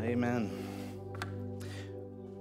Amen. 0.00 0.50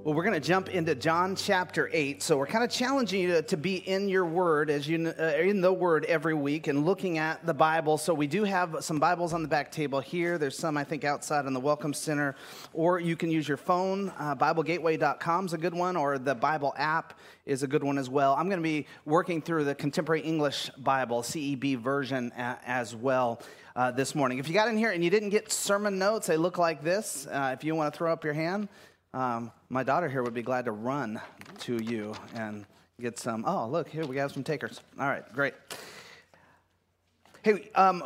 Well, 0.03 0.13
we're 0.13 0.25
going 0.25 0.33
to 0.33 0.45
jump 0.45 0.67
into 0.67 0.95
John 0.95 1.33
chapter 1.33 1.89
8. 1.93 2.21
So, 2.21 2.37
we're 2.37 2.45
kind 2.45 2.63
of 2.63 2.69
challenging 2.69 3.21
you 3.21 3.27
to, 3.35 3.41
to 3.43 3.55
be 3.55 3.77
in 3.77 4.09
your 4.09 4.25
word, 4.25 4.69
as 4.69 4.85
you 4.85 5.13
uh, 5.17 5.23
in 5.37 5.61
the 5.61 5.71
word 5.71 6.03
every 6.05 6.33
week 6.33 6.67
and 6.67 6.85
looking 6.85 7.19
at 7.19 7.45
the 7.45 7.53
Bible. 7.53 7.97
So, 7.97 8.13
we 8.13 8.27
do 8.27 8.43
have 8.43 8.77
some 8.81 8.99
Bibles 8.99 9.33
on 9.33 9.43
the 9.43 9.47
back 9.47 9.71
table 9.71 10.01
here. 10.01 10.37
There's 10.37 10.57
some, 10.57 10.75
I 10.75 10.83
think, 10.83 11.05
outside 11.05 11.45
in 11.45 11.53
the 11.53 11.59
Welcome 11.61 11.93
Center. 11.93 12.35
Or 12.73 12.99
you 12.99 13.15
can 13.15 13.31
use 13.31 13.47
your 13.47 13.55
phone. 13.55 14.11
Uh, 14.17 14.35
BibleGateway.com 14.35 15.45
is 15.45 15.53
a 15.53 15.57
good 15.57 15.73
one, 15.73 15.95
or 15.95 16.17
the 16.17 16.35
Bible 16.35 16.73
app 16.75 17.17
is 17.45 17.63
a 17.63 17.67
good 17.67 17.83
one 17.83 17.97
as 17.97 18.09
well. 18.09 18.33
I'm 18.33 18.49
going 18.49 18.59
to 18.59 18.63
be 18.63 18.87
working 19.05 19.41
through 19.41 19.63
the 19.63 19.75
Contemporary 19.75 20.21
English 20.21 20.69
Bible, 20.77 21.21
CEB 21.21 21.77
version, 21.77 22.33
a, 22.37 22.57
as 22.65 22.93
well. 22.93 23.41
Uh, 23.75 23.89
this 23.89 24.13
morning. 24.13 24.37
If 24.37 24.47
you 24.47 24.53
got 24.53 24.67
in 24.67 24.77
here 24.77 24.91
and 24.91 25.03
you 25.03 25.09
didn't 25.09 25.29
get 25.29 25.51
sermon 25.51 25.97
notes, 25.97 26.27
they 26.27 26.37
look 26.37 26.59
like 26.59 26.83
this. 26.83 27.25
Uh, 27.25 27.55
if 27.57 27.63
you 27.63 27.73
want 27.73 27.91
to 27.91 27.97
throw 27.97 28.13
up 28.13 28.23
your 28.23 28.35
hand, 28.35 28.69
um, 29.15 29.51
my 29.69 29.81
daughter 29.81 30.07
here 30.07 30.21
would 30.21 30.35
be 30.35 30.43
glad 30.43 30.65
to 30.65 30.71
run 30.71 31.19
to 31.61 31.83
you 31.83 32.13
and 32.35 32.67
get 33.01 33.17
some. 33.17 33.43
Oh, 33.47 33.67
look, 33.67 33.89
here 33.89 34.05
we 34.05 34.17
have 34.17 34.31
some 34.31 34.43
takers. 34.43 34.79
All 34.99 35.07
right, 35.07 35.23
great. 35.33 35.55
Hey, 37.41 37.71
um, 37.73 38.03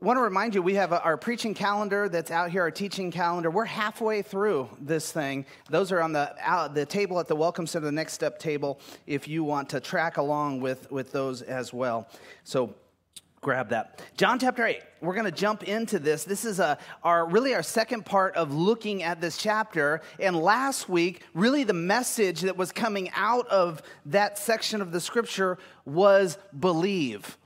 want 0.00 0.16
to 0.16 0.22
remind 0.22 0.54
you 0.54 0.62
we 0.62 0.76
have 0.76 0.94
our 0.94 1.18
preaching 1.18 1.52
calendar 1.52 2.08
that's 2.08 2.30
out 2.30 2.50
here, 2.50 2.62
our 2.62 2.70
teaching 2.70 3.10
calendar. 3.10 3.50
We're 3.50 3.66
halfway 3.66 4.22
through 4.22 4.70
this 4.80 5.12
thing. 5.12 5.44
Those 5.68 5.92
are 5.92 6.00
on 6.00 6.14
the 6.14 6.34
out, 6.40 6.74
the 6.74 6.86
table 6.86 7.20
at 7.20 7.28
the 7.28 7.36
Welcome 7.36 7.66
Center, 7.66 7.84
the 7.84 7.92
Next 7.92 8.14
Step 8.14 8.38
table, 8.38 8.80
if 9.06 9.28
you 9.28 9.44
want 9.44 9.68
to 9.68 9.80
track 9.80 10.16
along 10.16 10.62
with, 10.62 10.90
with 10.90 11.12
those 11.12 11.42
as 11.42 11.74
well. 11.74 12.08
So 12.44 12.74
grab 13.44 13.68
that. 13.68 14.02
John 14.16 14.38
chapter 14.40 14.66
8. 14.66 14.80
We're 15.02 15.14
going 15.14 15.26
to 15.26 15.30
jump 15.30 15.62
into 15.62 15.98
this. 15.98 16.24
This 16.24 16.44
is 16.46 16.58
a, 16.58 16.78
our 17.04 17.28
really 17.28 17.54
our 17.54 17.62
second 17.62 18.06
part 18.06 18.34
of 18.34 18.52
looking 18.52 19.02
at 19.02 19.20
this 19.20 19.36
chapter. 19.36 20.00
And 20.18 20.34
last 20.34 20.88
week, 20.88 21.22
really 21.34 21.62
the 21.62 21.74
message 21.74 22.40
that 22.40 22.56
was 22.56 22.72
coming 22.72 23.10
out 23.14 23.46
of 23.48 23.82
that 24.06 24.38
section 24.38 24.80
of 24.80 24.90
the 24.90 25.00
scripture 25.00 25.58
was 25.84 26.38
believe. 26.58 27.36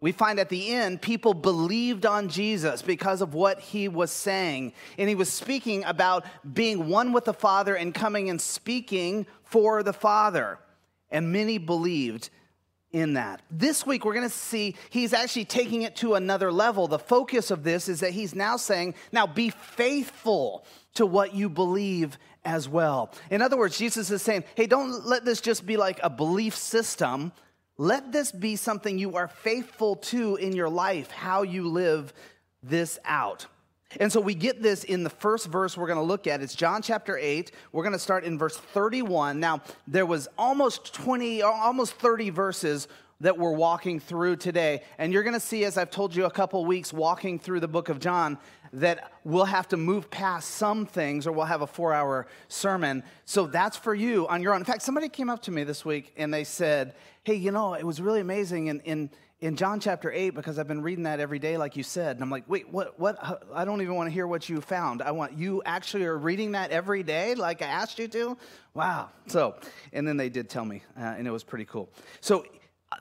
We 0.00 0.12
find 0.12 0.38
at 0.38 0.48
the 0.50 0.74
end, 0.74 1.00
people 1.00 1.32
believed 1.32 2.04
on 2.04 2.28
Jesus 2.28 2.82
because 2.82 3.22
of 3.22 3.32
what 3.32 3.60
he 3.60 3.88
was 3.88 4.10
saying. 4.10 4.72
And 4.98 5.08
he 5.08 5.14
was 5.14 5.30
speaking 5.30 5.84
about 5.84 6.26
being 6.52 6.88
one 6.88 7.12
with 7.12 7.24
the 7.24 7.32
Father 7.32 7.74
and 7.76 7.94
coming 7.94 8.28
and 8.28 8.40
speaking 8.40 9.26
for 9.44 9.82
the 9.84 9.94
Father. 9.94 10.58
And 11.10 11.32
many 11.32 11.58
believed 11.58 12.28
in 12.94 13.14
that. 13.14 13.42
This 13.50 13.84
week, 13.84 14.04
we're 14.04 14.14
going 14.14 14.28
to 14.28 14.34
see 14.34 14.76
he's 14.88 15.12
actually 15.12 15.46
taking 15.46 15.82
it 15.82 15.96
to 15.96 16.14
another 16.14 16.52
level. 16.52 16.86
The 16.86 16.98
focus 16.98 17.50
of 17.50 17.64
this 17.64 17.88
is 17.88 18.00
that 18.00 18.12
he's 18.12 18.36
now 18.36 18.56
saying, 18.56 18.94
now 19.10 19.26
be 19.26 19.50
faithful 19.50 20.64
to 20.94 21.04
what 21.04 21.34
you 21.34 21.48
believe 21.48 22.16
as 22.44 22.68
well. 22.68 23.12
In 23.30 23.42
other 23.42 23.56
words, 23.56 23.76
Jesus 23.76 24.12
is 24.12 24.22
saying, 24.22 24.44
hey, 24.54 24.66
don't 24.66 25.04
let 25.04 25.24
this 25.24 25.40
just 25.40 25.66
be 25.66 25.76
like 25.76 25.98
a 26.04 26.08
belief 26.08 26.54
system. 26.54 27.32
Let 27.78 28.12
this 28.12 28.30
be 28.30 28.54
something 28.54 28.96
you 28.96 29.16
are 29.16 29.26
faithful 29.26 29.96
to 29.96 30.36
in 30.36 30.52
your 30.54 30.68
life, 30.68 31.10
how 31.10 31.42
you 31.42 31.68
live 31.68 32.14
this 32.62 33.00
out. 33.04 33.46
And 34.00 34.12
so 34.12 34.20
we 34.20 34.34
get 34.34 34.62
this 34.62 34.84
in 34.84 35.04
the 35.04 35.10
first 35.10 35.46
verse 35.46 35.76
we're 35.76 35.86
going 35.86 35.98
to 35.98 36.04
look 36.04 36.26
at. 36.26 36.40
It's 36.42 36.54
John 36.54 36.82
chapter 36.82 37.16
8. 37.16 37.52
We're 37.72 37.82
going 37.82 37.92
to 37.92 37.98
start 37.98 38.24
in 38.24 38.38
verse 38.38 38.56
31. 38.56 39.38
Now, 39.38 39.62
there 39.86 40.06
was 40.06 40.28
almost 40.36 40.94
20, 40.94 41.42
almost 41.42 41.94
30 41.94 42.30
verses 42.30 42.88
that 43.20 43.38
we're 43.38 43.52
walking 43.52 44.00
through 44.00 44.36
today. 44.36 44.82
And 44.98 45.12
you're 45.12 45.22
going 45.22 45.34
to 45.34 45.40
see, 45.40 45.64
as 45.64 45.78
I've 45.78 45.90
told 45.90 46.14
you 46.14 46.24
a 46.24 46.30
couple 46.30 46.64
weeks 46.64 46.92
walking 46.92 47.38
through 47.38 47.60
the 47.60 47.68
book 47.68 47.88
of 47.88 48.00
John, 48.00 48.38
that 48.72 49.12
we'll 49.22 49.44
have 49.44 49.68
to 49.68 49.76
move 49.76 50.10
past 50.10 50.50
some 50.50 50.84
things 50.84 51.26
or 51.26 51.32
we'll 51.32 51.44
have 51.46 51.62
a 51.62 51.66
four 51.66 51.94
hour 51.94 52.26
sermon. 52.48 53.04
So 53.24 53.46
that's 53.46 53.76
for 53.76 53.94
you 53.94 54.26
on 54.26 54.42
your 54.42 54.52
own. 54.52 54.60
In 54.60 54.64
fact, 54.64 54.82
somebody 54.82 55.08
came 55.08 55.30
up 55.30 55.42
to 55.42 55.52
me 55.52 55.62
this 55.62 55.84
week 55.84 56.12
and 56.16 56.34
they 56.34 56.42
said, 56.42 56.94
Hey, 57.22 57.34
you 57.34 57.52
know, 57.52 57.74
it 57.74 57.84
was 57.84 58.00
really 58.00 58.20
amazing. 58.20 58.66
in, 58.66 58.80
in 58.80 59.10
in 59.44 59.56
John 59.56 59.78
chapter 59.78 60.10
8 60.10 60.30
because 60.30 60.58
I've 60.58 60.66
been 60.66 60.80
reading 60.80 61.04
that 61.04 61.20
every 61.20 61.38
day, 61.38 61.58
like 61.58 61.76
you 61.76 61.82
said. 61.82 62.16
And 62.16 62.22
I'm 62.22 62.30
like, 62.30 62.44
wait, 62.48 62.72
what? 62.72 62.98
What? 62.98 63.18
I 63.52 63.66
don't 63.66 63.82
even 63.82 63.94
want 63.94 64.08
to 64.08 64.10
hear 64.10 64.26
what 64.26 64.48
you 64.48 64.62
found. 64.62 65.02
I 65.02 65.10
want 65.10 65.36
you 65.36 65.62
actually 65.66 66.04
are 66.04 66.16
reading 66.16 66.52
that 66.52 66.70
every 66.70 67.02
day, 67.02 67.34
like 67.34 67.60
I 67.60 67.66
asked 67.66 67.98
you 67.98 68.08
to? 68.08 68.38
Wow. 68.72 69.10
So, 69.26 69.56
and 69.92 70.08
then 70.08 70.16
they 70.16 70.30
did 70.30 70.48
tell 70.48 70.64
me, 70.64 70.82
uh, 70.98 71.02
and 71.02 71.28
it 71.28 71.30
was 71.30 71.44
pretty 71.44 71.66
cool. 71.66 71.90
So, 72.22 72.46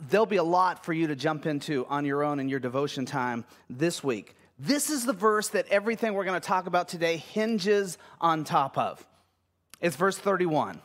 there'll 0.09 0.25
be 0.25 0.35
a 0.35 0.43
lot 0.43 0.83
for 0.83 0.91
you 0.91 1.07
to 1.07 1.15
jump 1.15 1.45
into 1.45 1.85
on 1.85 2.03
your 2.03 2.25
own 2.25 2.41
in 2.41 2.49
your 2.49 2.59
devotion 2.59 3.05
time 3.05 3.45
this 3.69 4.03
week. 4.03 4.35
This 4.59 4.89
is 4.89 5.05
the 5.05 5.13
verse 5.13 5.47
that 5.49 5.67
everything 5.69 6.13
we're 6.13 6.25
going 6.25 6.39
to 6.39 6.45
talk 6.45 6.67
about 6.67 6.89
today 6.89 7.17
hinges 7.17 7.97
on 8.19 8.43
top 8.43 8.77
of. 8.77 9.05
It's 9.79 9.95
verse 9.95 10.17
31. 10.17 10.81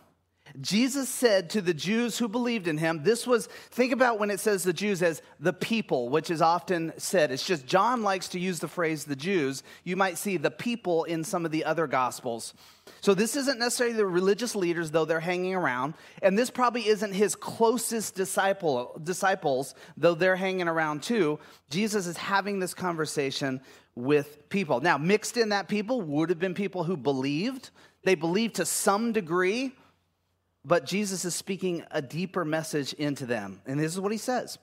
Jesus 0.60 1.08
said 1.08 1.50
to 1.50 1.60
the 1.60 1.74
Jews 1.74 2.18
who 2.18 2.28
believed 2.28 2.68
in 2.68 2.78
him, 2.78 3.02
this 3.02 3.26
was, 3.26 3.46
think 3.70 3.92
about 3.92 4.18
when 4.18 4.30
it 4.30 4.40
says 4.40 4.62
the 4.62 4.72
Jews 4.72 5.02
as 5.02 5.22
the 5.40 5.52
people, 5.52 6.08
which 6.08 6.30
is 6.30 6.42
often 6.42 6.92
said. 6.96 7.30
It's 7.30 7.46
just 7.46 7.66
John 7.66 8.02
likes 8.02 8.28
to 8.28 8.40
use 8.40 8.58
the 8.58 8.68
phrase 8.68 9.04
the 9.04 9.16
Jews. 9.16 9.62
You 9.84 9.96
might 9.96 10.18
see 10.18 10.36
the 10.36 10.50
people 10.50 11.04
in 11.04 11.24
some 11.24 11.44
of 11.44 11.50
the 11.50 11.64
other 11.64 11.86
gospels. 11.86 12.54
So 13.00 13.14
this 13.14 13.36
isn't 13.36 13.58
necessarily 13.58 13.96
the 13.96 14.06
religious 14.06 14.56
leaders, 14.56 14.90
though 14.90 15.04
they're 15.04 15.20
hanging 15.20 15.54
around. 15.54 15.94
And 16.22 16.38
this 16.38 16.50
probably 16.50 16.88
isn't 16.88 17.12
his 17.12 17.34
closest 17.36 18.14
disciple, 18.14 19.00
disciples, 19.02 19.74
though 19.96 20.14
they're 20.14 20.36
hanging 20.36 20.68
around 20.68 21.02
too. 21.02 21.38
Jesus 21.70 22.06
is 22.06 22.16
having 22.16 22.58
this 22.58 22.74
conversation 22.74 23.60
with 23.94 24.48
people. 24.48 24.80
Now, 24.80 24.96
mixed 24.96 25.36
in 25.36 25.50
that 25.50 25.68
people 25.68 26.00
would 26.00 26.30
have 26.30 26.38
been 26.38 26.54
people 26.54 26.84
who 26.84 26.96
believed. 26.96 27.70
They 28.04 28.14
believed 28.14 28.54
to 28.56 28.64
some 28.64 29.12
degree 29.12 29.72
but 30.68 30.84
Jesus 30.84 31.24
is 31.24 31.34
speaking 31.34 31.82
a 31.90 32.02
deeper 32.02 32.44
message 32.44 32.92
into 32.92 33.24
them. 33.24 33.62
And 33.66 33.80
this 33.80 33.94
is 33.94 34.00
what 34.00 34.12
he 34.12 34.18
says 34.18 34.58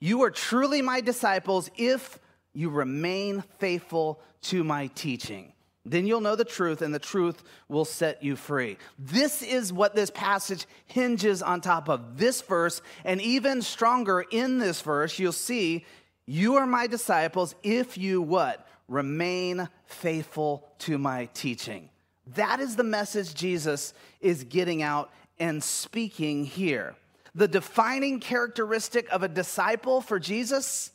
You 0.00 0.22
are 0.24 0.30
truly 0.30 0.82
my 0.82 1.00
disciples 1.00 1.70
if 1.76 2.18
you 2.52 2.68
remain 2.68 3.42
faithful 3.58 4.20
to 4.42 4.64
my 4.64 4.88
teaching. 4.88 5.52
Then 5.86 6.06
you'll 6.06 6.22
know 6.22 6.34
the 6.34 6.46
truth, 6.46 6.80
and 6.80 6.94
the 6.94 6.98
truth 6.98 7.42
will 7.68 7.84
set 7.84 8.22
you 8.22 8.36
free. 8.36 8.78
This 8.98 9.42
is 9.42 9.70
what 9.70 9.94
this 9.94 10.10
passage 10.10 10.66
hinges 10.86 11.42
on 11.42 11.60
top 11.60 11.90
of. 11.90 12.16
This 12.16 12.40
verse, 12.40 12.80
and 13.04 13.20
even 13.20 13.60
stronger 13.60 14.24
in 14.30 14.58
this 14.58 14.80
verse, 14.80 15.18
you'll 15.18 15.32
see 15.32 15.84
you 16.26 16.54
are 16.54 16.66
my 16.66 16.86
disciples 16.86 17.54
if 17.62 17.98
you 17.98 18.22
what? 18.22 18.66
Remain 18.88 19.68
faithful 19.84 20.66
to 20.80 20.96
my 20.96 21.26
teaching. 21.34 21.90
That 22.28 22.60
is 22.60 22.76
the 22.76 22.84
message 22.84 23.34
Jesus 23.34 23.92
is 24.22 24.44
getting 24.44 24.82
out 24.82 25.10
and 25.38 25.62
speaking 25.62 26.44
here. 26.44 26.94
The 27.34 27.48
defining 27.48 28.20
characteristic 28.20 29.08
of 29.10 29.22
a 29.22 29.28
disciple 29.28 30.00
for 30.00 30.18
Jesus 30.18 30.92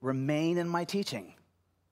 remain 0.00 0.58
in 0.58 0.68
my 0.68 0.84
teaching, 0.84 1.34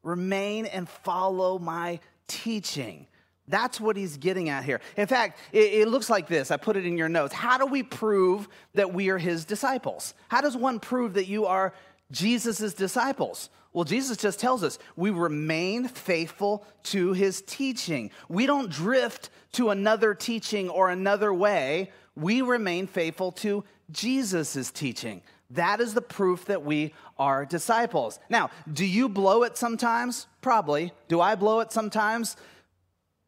remain 0.02 0.66
and 0.66 0.88
follow 0.88 1.58
my 1.58 2.00
teaching. 2.26 3.06
That's 3.48 3.80
what 3.80 3.96
he's 3.96 4.16
getting 4.16 4.48
at 4.48 4.64
here. 4.64 4.80
In 4.96 5.06
fact, 5.06 5.38
it, 5.52 5.72
it, 5.72 5.88
looks 5.88 6.10
like 6.10 6.26
this. 6.26 6.50
I 6.50 6.56
put 6.56 6.76
it 6.76 6.84
in 6.84 6.98
your 6.98 7.08
notes. 7.08 7.32
How 7.32 7.58
do 7.58 7.66
we 7.66 7.82
prove 7.84 8.48
that 8.74 8.92
we 8.92 9.08
are 9.08 9.18
his 9.18 9.44
disciples? 9.44 10.14
How 10.28 10.40
does 10.40 10.56
one 10.56 10.80
prove 10.80 11.14
that 11.14 11.26
you 11.26 11.46
are 11.46 11.72
Jesus' 12.10 12.74
disciples? 12.74 13.50
Well, 13.72 13.84
Jesus 13.84 14.16
just 14.16 14.40
tells 14.40 14.62
us 14.62 14.78
we 14.96 15.10
remain 15.10 15.86
faithful 15.88 16.64
to 16.84 17.12
his 17.12 17.42
teaching. 17.42 18.10
We 18.28 18.46
don't 18.46 18.70
drift 18.70 19.28
to 19.52 19.70
another 19.70 20.14
teaching 20.14 20.70
or 20.70 20.88
another 20.88 21.32
way. 21.32 21.90
We 22.14 22.40
remain 22.42 22.86
faithful 22.86 23.32
to 23.32 23.64
Jesus' 23.90 24.70
teaching. 24.70 25.20
That 25.50 25.80
is 25.80 25.94
the 25.94 26.02
proof 26.02 26.46
that 26.46 26.64
we 26.64 26.94
are 27.18 27.44
disciples. 27.44 28.18
Now, 28.28 28.50
do 28.72 28.84
you 28.84 29.08
blow 29.08 29.42
it 29.42 29.56
sometimes? 29.56 30.26
Probably. 30.40 30.92
Do 31.08 31.20
I 31.20 31.34
blow 31.34 31.60
it 31.60 31.70
sometimes? 31.70 32.36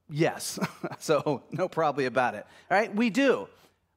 Yes. 0.08 0.58
so, 0.99 1.43
no 1.50 1.69
probably 1.69 2.06
about 2.06 2.35
it. 2.35 2.47
All 2.70 2.79
right, 2.79 2.94
we 2.94 3.11
do. 3.11 3.49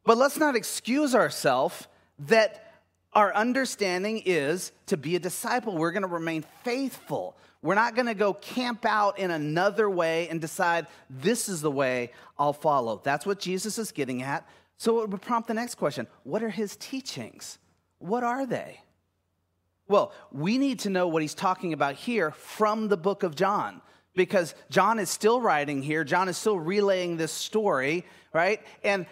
But 0.05 0.17
let's 0.17 0.38
not 0.38 0.55
excuse 0.55 1.15
ourselves 1.15 1.88
that 2.27 2.70
our 3.13 3.33
understanding 3.35 4.21
is 4.25 4.71
to 4.87 4.97
be 4.97 5.15
a 5.15 5.19
disciple, 5.19 5.77
we're 5.77 5.91
going 5.91 6.03
to 6.03 6.07
remain 6.07 6.45
faithful. 6.63 7.35
We're 7.61 7.75
not 7.75 7.95
going 7.95 8.07
to 8.07 8.13
go 8.13 8.33
camp 8.33 8.85
out 8.85 9.19
in 9.19 9.31
another 9.31 9.89
way 9.89 10.29
and 10.29 10.41
decide 10.41 10.87
this 11.09 11.49
is 11.49 11.61
the 11.61 11.71
way 11.71 12.11
I'll 12.39 12.53
follow. 12.53 13.01
That's 13.03 13.25
what 13.25 13.39
Jesus 13.39 13.77
is 13.77 13.91
getting 13.91 14.23
at. 14.23 14.47
So 14.77 15.01
it 15.01 15.09
would 15.09 15.21
prompt 15.21 15.47
the 15.47 15.53
next 15.53 15.75
question 15.75 16.07
What 16.23 16.41
are 16.41 16.49
his 16.49 16.75
teachings? 16.75 17.59
What 17.99 18.23
are 18.23 18.45
they? 18.45 18.81
Well, 19.87 20.13
we 20.31 20.57
need 20.57 20.79
to 20.79 20.89
know 20.89 21.07
what 21.07 21.21
he's 21.21 21.35
talking 21.35 21.73
about 21.73 21.95
here 21.95 22.31
from 22.31 22.87
the 22.87 22.97
book 22.97 23.23
of 23.23 23.35
John 23.35 23.81
because 24.15 24.55
John 24.69 24.99
is 24.99 25.09
still 25.09 25.41
writing 25.41 25.81
here. 25.81 26.03
John 26.03 26.29
is 26.29 26.37
still 26.37 26.57
relaying 26.59 27.17
this 27.17 27.31
story, 27.31 28.05
right? 28.33 28.61
And 28.83 29.05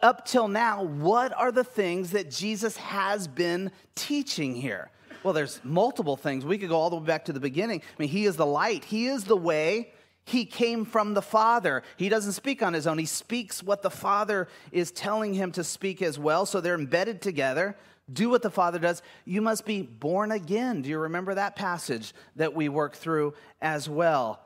up 0.00 0.24
till 0.24 0.48
now, 0.48 0.82
what 0.82 1.32
are 1.32 1.52
the 1.52 1.64
things 1.64 2.12
that 2.12 2.30
Jesus 2.30 2.76
has 2.76 3.26
been 3.26 3.70
teaching 3.94 4.54
here? 4.54 4.90
Well, 5.22 5.34
there's 5.34 5.60
multiple 5.64 6.16
things. 6.16 6.44
We 6.44 6.58
could 6.58 6.68
go 6.68 6.76
all 6.76 6.90
the 6.90 6.96
way 6.96 7.04
back 7.04 7.24
to 7.26 7.32
the 7.32 7.40
beginning. 7.40 7.80
I 7.82 8.02
mean, 8.02 8.08
He 8.08 8.24
is 8.24 8.36
the 8.36 8.46
light, 8.46 8.84
He 8.84 9.06
is 9.06 9.24
the 9.24 9.36
way, 9.36 9.92
He 10.24 10.44
came 10.44 10.84
from 10.84 11.14
the 11.14 11.22
Father. 11.22 11.82
He 11.96 12.08
doesn't 12.08 12.32
speak 12.32 12.62
on 12.62 12.74
his 12.74 12.86
own. 12.86 12.98
He 12.98 13.06
speaks 13.06 13.62
what 13.62 13.82
the 13.82 13.90
Father 13.90 14.48
is 14.70 14.92
telling 14.92 15.34
him 15.34 15.50
to 15.52 15.64
speak 15.64 16.02
as 16.02 16.18
well. 16.18 16.46
So 16.46 16.60
they're 16.60 16.74
embedded 16.74 17.20
together. 17.20 17.76
Do 18.10 18.30
what 18.30 18.42
the 18.42 18.50
Father 18.50 18.78
does. 18.78 19.02
You 19.24 19.42
must 19.42 19.66
be 19.66 19.82
born 19.82 20.30
again. 20.30 20.82
Do 20.82 20.88
you 20.88 20.98
remember 20.98 21.34
that 21.34 21.56
passage 21.56 22.14
that 22.36 22.54
we 22.54 22.68
worked 22.68 22.96
through 22.96 23.34
as 23.60 23.88
well? 23.88 24.40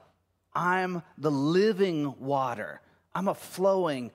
I'm 0.55 1.02
the 1.19 1.31
living 1.31 2.14
water. 2.19 2.81
I'm 3.14 3.28
a 3.28 3.34
flowing, 3.34 4.10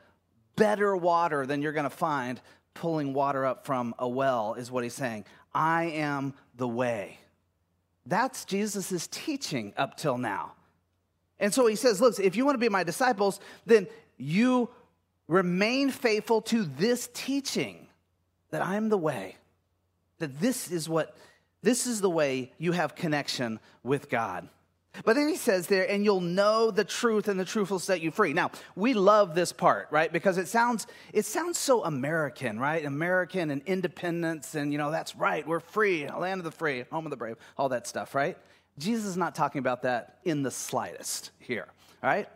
better 0.58 0.98
water 0.98 1.46
than 1.46 1.62
you're 1.62 1.72
going 1.72 1.86
to 1.86 1.90
find 1.90 2.42
pulling 2.74 3.14
water 3.14 3.46
up 3.46 3.66
from 3.66 3.96
a 3.98 4.08
well, 4.08 4.56
is 4.56 4.70
what 4.70 4.84
he's 4.84 4.94
saying. 4.94 5.24
I 5.54 5.86
am 5.86 6.34
the 6.56 6.68
way. 6.68 7.18
That's 8.06 8.46
Jesus' 8.46 9.08
teaching 9.08 9.74
up 9.78 9.98
till 9.98 10.18
now. 10.18 10.54
And 11.40 11.54
so 11.54 11.68
he 11.68 11.76
says, 11.76 12.02
Look, 12.02 12.20
if 12.20 12.36
you 12.36 12.46
want 12.46 12.56
to 12.56 12.60
be 12.60 12.70
my 12.70 12.84
disciples, 12.84 13.40
then 13.66 13.88
you 14.18 14.70
remain 15.28 15.90
faithful 15.90 16.42
to 16.42 16.64
this 16.64 17.10
teaching 17.14 17.88
that 18.52 18.62
I 18.62 18.76
am 18.76 18.90
the 18.90 18.98
way, 18.98 19.36
that 20.20 20.40
this 20.40 20.72
is 20.72 20.88
what, 20.88 21.16
this 21.62 21.86
is 21.86 22.02
the 22.02 22.10
way 22.10 22.54
you 22.58 22.72
have 22.72 22.96
connection 22.96 23.60
with 23.84 24.10
God. 24.10 24.48
But 25.06 25.16
then 25.16 25.28
he 25.28 25.36
says 25.36 25.68
there, 25.68 25.90
and 25.90 26.04
you'll 26.04 26.22
know 26.22 26.72
the 26.72 26.84
truth, 26.84 27.28
and 27.28 27.40
the 27.40 27.46
truth 27.46 27.72
will 27.72 27.80
set 27.80 28.02
you 28.02 28.12
free. 28.12 28.34
Now, 28.34 28.52
we 28.76 28.94
love 28.94 29.36
this 29.36 29.52
part, 29.52 29.88
right? 29.92 30.12
Because 30.12 30.38
it 30.38 30.48
sounds 30.48 30.88
it 31.14 31.26
sounds 31.26 31.58
so 31.58 31.84
American, 31.84 32.60
right? 32.60 32.84
American 32.86 33.52
and 33.52 33.62
independence, 33.66 34.56
and 34.56 34.72
you 34.72 34.78
know, 34.78 34.92
that's 34.92 35.16
right, 35.16 35.48
we're 35.48 35.60
free, 35.60 36.08
land 36.08 36.40
of 36.40 36.46
the 36.46 36.52
free, 36.52 36.86
home 36.92 37.06
of 37.06 37.10
the 37.10 37.18
brave, 37.18 37.38
all 37.58 37.70
that 37.70 37.88
stuff, 37.88 38.16
right? 38.16 38.38
Jesus 38.78 39.06
is 39.06 39.18
not 39.18 39.36
talking 39.36 39.60
about 39.60 39.84
that 39.84 40.20
in 40.24 40.44
the 40.44 40.52
slightest 40.52 41.32
here, 41.40 41.68
right? 42.04 42.28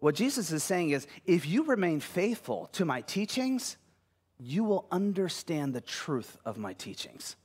What 0.00 0.14
Jesus 0.14 0.52
is 0.52 0.62
saying 0.62 0.90
is 0.90 1.06
if 1.24 1.46
you 1.46 1.64
remain 1.64 2.00
faithful 2.00 2.68
to 2.72 2.84
my 2.84 3.00
teachings, 3.00 3.78
you 4.38 4.64
will 4.64 4.86
understand 4.90 5.74
the 5.74 5.80
truth 5.80 6.36
of 6.44 6.58
my 6.58 6.74
teachings 6.74 7.36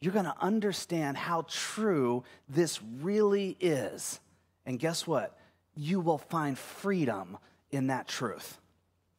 you're 0.00 0.12
going 0.12 0.24
to 0.24 0.34
understand 0.40 1.16
how 1.16 1.44
true 1.48 2.22
this 2.48 2.80
really 3.00 3.56
is. 3.60 4.20
And 4.64 4.78
guess 4.78 5.06
what? 5.06 5.36
You 5.74 6.00
will 6.00 6.18
find 6.18 6.56
freedom 6.56 7.38
in 7.70 7.88
that 7.88 8.06
truth. 8.06 8.58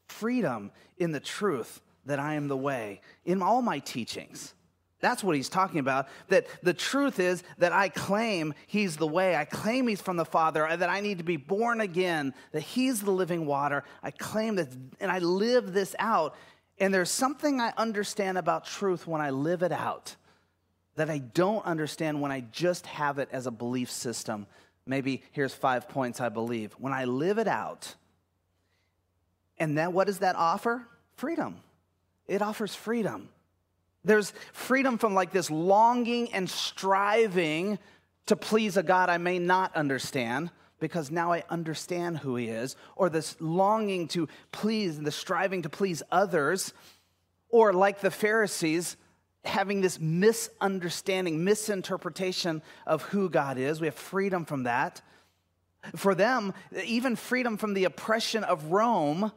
Freedom 0.08 0.72
in 0.98 1.12
the 1.12 1.20
truth 1.20 1.82
that 2.06 2.20
I 2.20 2.36
am 2.36 2.48
the 2.48 2.58
way 2.58 3.02
in 3.26 3.42
all 3.42 3.62
my 3.62 3.80
teachings. 3.80 4.54
That's 5.02 5.24
what 5.24 5.36
he's 5.36 5.48
talking 5.48 5.80
about. 5.80 6.08
That 6.28 6.48
the 6.62 6.74
truth 6.74 7.20
is 7.20 7.44
that 7.58 7.72
I 7.72 7.90
claim 7.90 8.54
he's 8.68 8.98
the 8.98 9.08
way. 9.08 9.36
I 9.36 9.46
claim 9.46 9.88
he's 9.88 10.02
from 10.02 10.18
the 10.18 10.26
Father, 10.26 10.68
that 10.70 10.90
I 10.90 11.00
need 11.00 11.20
to 11.20 11.24
be 11.24 11.38
born 11.38 11.80
again, 11.80 12.34
that 12.52 12.62
he's 12.62 13.02
the 13.02 13.12
living 13.12 13.46
water. 13.46 13.84
I 14.04 14.12
claim 14.12 14.56
that, 14.56 14.68
and 15.00 15.12
I 15.12 15.20
live 15.20 15.72
this 15.74 15.96
out. 16.00 16.36
And 16.80 16.94
there's 16.94 17.12
something 17.12 17.62
I 17.62 17.74
understand 17.78 18.38
about 18.38 18.66
truth 18.66 19.08
when 19.08 19.22
I 19.22 19.30
live 19.30 19.64
it 19.64 19.72
out 19.72 20.16
that 21.00 21.10
I 21.10 21.20
don't 21.20 21.66
understand 21.66 22.20
when 22.20 22.30
I 22.30 22.42
just 22.52 22.86
have 22.86 23.20
it 23.20 23.30
as 23.32 23.48
a 23.48 23.52
belief 23.52 23.90
system. 23.90 24.46
Maybe 24.86 25.24
here's 25.32 25.54
five 25.54 25.88
points 25.88 26.20
I 26.20 26.28
believe. 26.28 26.74
When 26.74 26.92
I 26.92 27.06
live 27.06 27.38
it 27.38 27.48
out, 27.48 27.96
and 29.58 29.78
then 29.78 29.94
what 29.94 30.08
does 30.08 30.20
that 30.20 30.36
offer? 30.36 30.86
Freedom. 31.16 31.56
It 32.28 32.42
offers 32.42 32.76
freedom. 32.76 33.30
There's 34.04 34.34
freedom 34.52 34.98
from 34.98 35.14
like 35.14 35.32
this 35.32 35.50
longing 35.50 36.34
and 36.34 36.50
striving 36.50 37.80
to 38.26 38.36
please 38.36 38.76
a 38.76 38.84
God 38.84 39.10
I 39.10 39.20
may 39.20 39.40
not 39.40 39.74
understand 39.78 40.52
because 40.82 41.10
now 41.10 41.32
I 41.32 41.46
understand 41.50 42.18
who 42.18 42.36
He 42.36 42.50
is, 42.50 42.76
or 42.98 43.10
this 43.10 43.38
longing 43.40 44.10
to 44.10 44.28
please 44.52 44.98
and 44.98 45.08
the 45.08 45.12
striving 45.12 45.62
to 45.62 45.70
please 45.70 46.04
others, 46.12 46.74
or 47.50 47.72
like 47.72 48.02
the 48.02 48.12
Pharisees, 48.12 48.98
having 49.46 49.82
this 49.82 50.00
misunderstanding, 50.00 51.44
misinterpretation 51.44 52.62
of 52.86 53.04
who 53.04 53.30
God 53.30 53.58
is. 53.58 53.80
We 53.80 53.88
have 53.88 53.96
freedom 53.96 54.46
from 54.46 54.64
that. 54.64 55.02
For 55.96 56.14
them, 56.14 56.54
even 56.84 57.16
freedom 57.16 57.58
from 57.58 57.74
the 57.74 57.86
oppression 57.86 58.44
of 58.44 58.66
Rome 58.66 59.32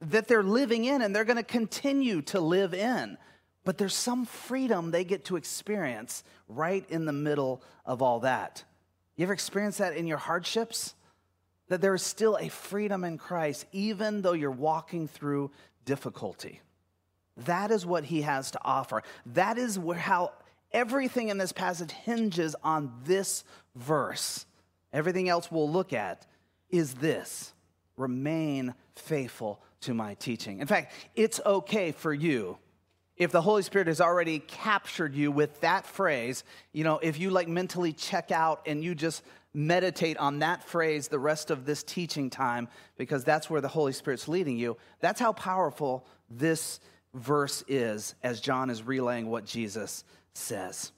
that 0.00 0.28
they're 0.28 0.42
living 0.42 0.84
in 0.84 1.02
and 1.02 1.14
they're 1.14 1.24
going 1.24 1.36
to 1.36 1.42
continue 1.42 2.22
to 2.22 2.40
live 2.40 2.74
in. 2.74 3.16
But 3.64 3.78
there's 3.78 3.94
some 3.94 4.24
freedom 4.24 4.90
they 4.90 5.04
get 5.04 5.26
to 5.26 5.36
experience 5.36 6.24
right 6.48 6.84
in 6.88 7.04
the 7.04 7.12
middle 7.12 7.62
of 7.84 8.02
all 8.02 8.20
that. 8.20 8.64
You 9.16 9.24
ever 9.24 9.32
experience 9.32 9.78
that 9.78 9.96
in 9.96 10.06
your 10.06 10.18
hardships? 10.18 10.94
That 11.68 11.80
there 11.80 11.94
is 11.94 12.02
still 12.02 12.36
a 12.40 12.48
freedom 12.48 13.04
in 13.04 13.18
Christ, 13.18 13.66
even 13.72 14.22
though 14.22 14.32
you're 14.32 14.50
walking 14.50 15.06
through 15.06 15.50
difficulty. 15.84 16.60
That 17.44 17.70
is 17.70 17.86
what 17.86 18.04
he 18.04 18.22
has 18.22 18.50
to 18.52 18.60
offer. 18.64 19.02
That 19.26 19.58
is 19.58 19.78
where, 19.78 19.98
how 19.98 20.32
everything 20.72 21.28
in 21.28 21.38
this 21.38 21.52
passage 21.52 21.90
hinges 21.90 22.54
on 22.62 22.92
this 23.04 23.44
verse. 23.74 24.46
Everything 24.92 25.28
else 25.28 25.50
we'll 25.50 25.70
look 25.70 25.92
at 25.92 26.26
is 26.70 26.94
this 26.94 27.52
remain 27.96 28.74
faithful 28.94 29.60
to 29.80 29.94
my 29.94 30.14
teaching. 30.14 30.60
In 30.60 30.66
fact, 30.66 30.92
it's 31.14 31.40
okay 31.44 31.92
for 31.92 32.12
you 32.12 32.58
if 33.18 33.32
the 33.32 33.42
Holy 33.42 33.62
Spirit 33.62 33.88
has 33.88 34.00
already 34.00 34.38
captured 34.38 35.14
you 35.14 35.32
with 35.32 35.60
that 35.60 35.84
phrase, 35.84 36.44
you 36.72 36.84
know, 36.84 36.98
if 36.98 37.18
you 37.18 37.30
like 37.30 37.48
mentally 37.48 37.92
check 37.92 38.30
out 38.30 38.62
and 38.64 38.82
you 38.82 38.94
just 38.94 39.24
meditate 39.52 40.16
on 40.18 40.38
that 40.38 40.62
phrase 40.62 41.08
the 41.08 41.18
rest 41.18 41.50
of 41.50 41.64
this 41.64 41.82
teaching 41.82 42.30
time, 42.30 42.68
because 42.96 43.24
that's 43.24 43.50
where 43.50 43.60
the 43.60 43.68
Holy 43.68 43.92
Spirit's 43.92 44.28
leading 44.28 44.56
you, 44.56 44.76
that's 45.00 45.18
how 45.18 45.32
powerful 45.32 46.06
this 46.30 46.78
verse 47.14 47.64
is 47.68 48.14
as 48.22 48.40
John 48.40 48.70
is 48.70 48.82
relaying 48.82 49.28
what 49.28 49.44
Jesus 49.44 50.04
says. 50.34 50.92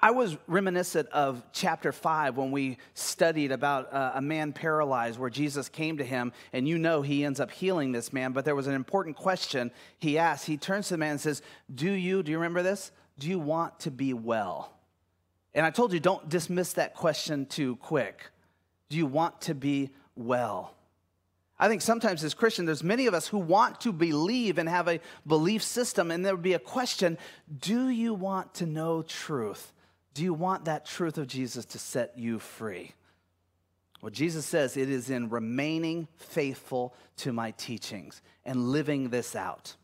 I 0.00 0.10
was 0.10 0.36
reminiscent 0.46 1.08
of 1.10 1.42
chapter 1.52 1.92
5 1.92 2.36
when 2.36 2.50
we 2.50 2.78
studied 2.94 3.52
about 3.52 3.92
uh, 3.92 4.12
a 4.14 4.22
man 4.22 4.52
paralyzed 4.52 5.18
where 5.18 5.30
Jesus 5.30 5.68
came 5.68 5.98
to 5.98 6.04
him, 6.04 6.32
and 6.52 6.66
you 6.66 6.78
know 6.78 7.02
he 7.02 7.24
ends 7.24 7.40
up 7.40 7.50
healing 7.50 7.92
this 7.92 8.12
man. 8.12 8.32
But 8.32 8.44
there 8.44 8.54
was 8.54 8.66
an 8.66 8.74
important 8.74 9.16
question 9.16 9.70
he 9.98 10.18
asked. 10.18 10.46
He 10.46 10.56
turns 10.56 10.88
to 10.88 10.94
the 10.94 10.98
man 10.98 11.12
and 11.12 11.20
says, 11.20 11.42
Do 11.74 11.90
you, 11.90 12.22
do 12.22 12.32
you 12.32 12.38
remember 12.38 12.62
this? 12.62 12.92
Do 13.18 13.28
you 13.28 13.38
want 13.38 13.80
to 13.80 13.90
be 13.90 14.12
well? 14.14 14.72
And 15.54 15.64
I 15.64 15.70
told 15.70 15.92
you, 15.92 16.00
don't 16.00 16.28
dismiss 16.28 16.72
that 16.74 16.94
question 16.94 17.46
too 17.46 17.76
quick. 17.76 18.30
Do 18.88 18.96
you 18.96 19.06
want 19.06 19.42
to 19.42 19.54
be 19.54 19.90
well? 20.16 20.74
I 21.58 21.68
think 21.68 21.82
sometimes 21.82 22.24
as 22.24 22.34
Christians, 22.34 22.66
there's 22.66 22.82
many 22.82 23.06
of 23.06 23.14
us 23.14 23.28
who 23.28 23.38
want 23.38 23.80
to 23.82 23.92
believe 23.92 24.58
and 24.58 24.68
have 24.68 24.88
a 24.88 25.00
belief 25.26 25.62
system, 25.62 26.10
and 26.10 26.24
there 26.24 26.34
would 26.34 26.42
be 26.42 26.54
a 26.54 26.58
question 26.58 27.16
do 27.60 27.88
you 27.88 28.14
want 28.14 28.54
to 28.54 28.66
know 28.66 29.02
truth? 29.02 29.72
Do 30.14 30.22
you 30.22 30.34
want 30.34 30.64
that 30.64 30.86
truth 30.86 31.18
of 31.18 31.26
Jesus 31.26 31.64
to 31.66 31.78
set 31.78 32.16
you 32.16 32.38
free? 32.38 32.92
Well, 34.00 34.10
Jesus 34.10 34.44
says 34.44 34.76
it 34.76 34.90
is 34.90 35.10
in 35.10 35.30
remaining 35.30 36.08
faithful 36.16 36.94
to 37.18 37.32
my 37.32 37.52
teachings 37.52 38.20
and 38.44 38.68
living 38.68 39.08
this 39.08 39.34
out. 39.34 39.76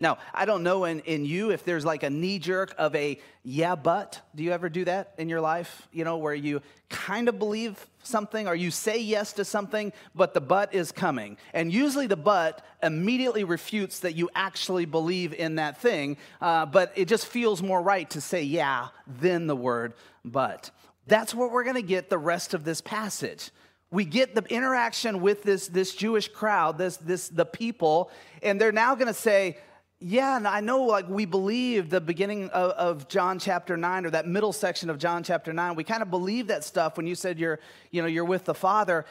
Now, 0.00 0.16
I 0.32 0.46
don't 0.46 0.62
know 0.62 0.84
in, 0.84 1.00
in 1.00 1.26
you 1.26 1.50
if 1.50 1.62
there's 1.64 1.84
like 1.84 2.02
a 2.02 2.10
knee 2.10 2.38
jerk 2.38 2.74
of 2.78 2.94
a 2.96 3.20
yeah, 3.44 3.74
but. 3.74 4.20
Do 4.34 4.42
you 4.42 4.50
ever 4.50 4.70
do 4.70 4.86
that 4.86 5.12
in 5.18 5.28
your 5.28 5.42
life? 5.42 5.86
You 5.92 6.04
know, 6.04 6.16
where 6.16 6.34
you 6.34 6.62
kind 6.88 7.28
of 7.28 7.38
believe 7.38 7.86
something 8.02 8.48
or 8.48 8.54
you 8.54 8.70
say 8.70 8.98
yes 8.98 9.34
to 9.34 9.44
something, 9.44 9.92
but 10.14 10.32
the 10.32 10.40
but 10.40 10.74
is 10.74 10.90
coming. 10.90 11.36
And 11.52 11.70
usually 11.70 12.06
the 12.06 12.16
but 12.16 12.64
immediately 12.82 13.44
refutes 13.44 14.00
that 14.00 14.14
you 14.14 14.30
actually 14.34 14.86
believe 14.86 15.34
in 15.34 15.56
that 15.56 15.78
thing, 15.78 16.16
uh, 16.40 16.64
but 16.64 16.92
it 16.96 17.06
just 17.06 17.26
feels 17.26 17.62
more 17.62 17.82
right 17.82 18.08
to 18.10 18.22
say 18.22 18.42
yeah 18.42 18.88
than 19.06 19.46
the 19.46 19.56
word 19.56 19.92
but. 20.24 20.70
That's 21.06 21.34
what 21.34 21.50
we're 21.50 21.64
going 21.64 21.76
to 21.76 21.82
get 21.82 22.08
the 22.08 22.18
rest 22.18 22.54
of 22.54 22.64
this 22.64 22.80
passage 22.80 23.50
we 23.92 24.04
get 24.04 24.34
the 24.34 24.44
interaction 24.44 25.20
with 25.20 25.42
this, 25.42 25.66
this 25.66 25.94
Jewish 25.94 26.28
crowd, 26.28 26.78
this, 26.78 26.96
this, 26.98 27.28
the 27.28 27.44
people, 27.44 28.10
and 28.40 28.60
they're 28.60 28.70
now 28.70 28.94
going 28.94 29.08
to 29.08 29.14
say, 29.14 29.58
yeah, 30.02 30.38
and 30.38 30.48
I 30.48 30.60
know 30.60 30.84
like 30.84 31.08
we 31.08 31.26
believe 31.26 31.90
the 31.90 32.00
beginning 32.00 32.48
of, 32.50 32.70
of, 32.72 33.08
John 33.08 33.38
chapter 33.38 33.76
9 33.76 34.06
or 34.06 34.10
that 34.10 34.26
middle 34.26 34.52
section 34.52 34.88
of 34.88 34.96
John 34.96 35.22
chapter 35.22 35.52
9. 35.52 35.74
We 35.74 35.84
kind 35.84 36.00
of 36.02 36.10
believe 36.10 36.46
that 36.46 36.64
stuff 36.64 36.96
when 36.96 37.06
you 37.06 37.14
said 37.14 37.38
you're, 37.38 37.60
you 37.90 38.00
know, 38.00 38.08
you're 38.08 38.24
with 38.24 38.46
the 38.46 38.54
Father. 38.54 39.04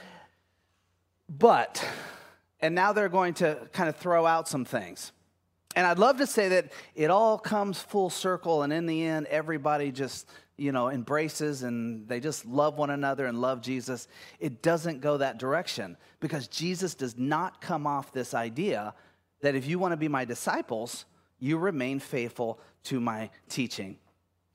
But, 1.30 1.86
and 2.60 2.74
now 2.74 2.92
they're 2.92 3.08
going 3.08 3.36
to 3.36 3.68
kind 3.72 3.88
of 3.88 3.98
throw 3.98 4.26
out 4.26 4.48
some 4.48 4.66
things. 4.66 5.12
And 5.76 5.86
I'd 5.86 6.00
love 6.00 6.18
to 6.18 6.26
say 6.26 6.50
that 6.50 6.72
it 6.96 7.12
all 7.12 7.38
comes 7.38 7.80
full 7.80 8.10
circle 8.10 8.64
and 8.64 8.74
in 8.74 8.88
the 8.88 9.06
end 9.06 9.28
everybody 9.28 9.92
just, 9.92 10.28
you 10.58 10.72
know, 10.72 10.90
embraces 10.90 11.62
and 11.62 12.08
they 12.08 12.20
just 12.20 12.48
love 12.48 12.80
one 12.80 12.90
another 12.90 13.28
and 13.28 13.40
love 13.40 13.62
Jesus. 13.62 14.08
It 14.40 14.64
doesn't 14.64 15.02
go 15.02 15.18
that 15.18 15.38
direction 15.38 15.98
because 16.20 16.48
Jesus 16.48 16.96
does 16.96 17.16
not 17.16 17.62
come 17.62 17.86
off 17.86 18.12
this 18.12 18.34
idea 18.34 18.96
that 19.42 19.56
if 19.56 19.68
you 19.68 19.80
want 19.80 19.94
to 19.94 19.98
be 19.98 20.08
my 20.08 20.26
disciples, 20.26 21.06
you 21.40 21.58
remain 21.58 22.00
faithful 22.00 22.60
to 22.84 23.00
my 23.00 23.30
teaching. 23.48 23.98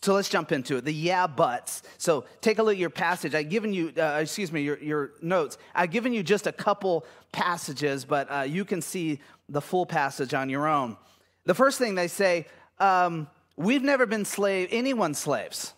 So 0.03 0.13
let's 0.13 0.29
jump 0.29 0.53
into 0.53 0.77
it. 0.77 0.85
The 0.85 0.93
yeah 0.93 1.27
buts. 1.27 1.83
So 1.97 2.27
take 2.43 2.59
a 2.59 2.63
look 2.63 2.75
at 2.75 2.79
your 2.79 2.91
passage. 2.91 3.35
I've 3.35 3.49
given 3.49 3.73
you, 3.73 3.91
uh, 3.97 4.19
excuse 4.21 4.53
me, 4.53 4.61
your, 4.61 4.79
your 4.79 5.13
notes. 5.23 5.57
I've 5.75 5.91
given 5.91 6.13
you 6.13 6.23
just 6.23 6.47
a 6.47 6.53
couple 6.53 7.07
passages, 7.33 8.05
but 8.05 8.31
uh, 8.31 8.43
you 8.43 8.67
can 8.67 8.83
see 8.83 9.21
the 9.49 9.63
full 9.63 9.87
passage 9.87 10.35
on 10.35 10.51
your 10.51 10.69
own. 10.69 10.99
The 11.47 11.55
first 11.55 11.79
thing 11.79 11.95
they 11.95 12.09
say, 12.09 12.47
um, 12.79 13.29
we've 13.57 13.83
never 13.83 14.05
been 14.05 14.27
slave, 14.27 14.69
anyone's 14.73 15.19
slaves. 15.19 15.73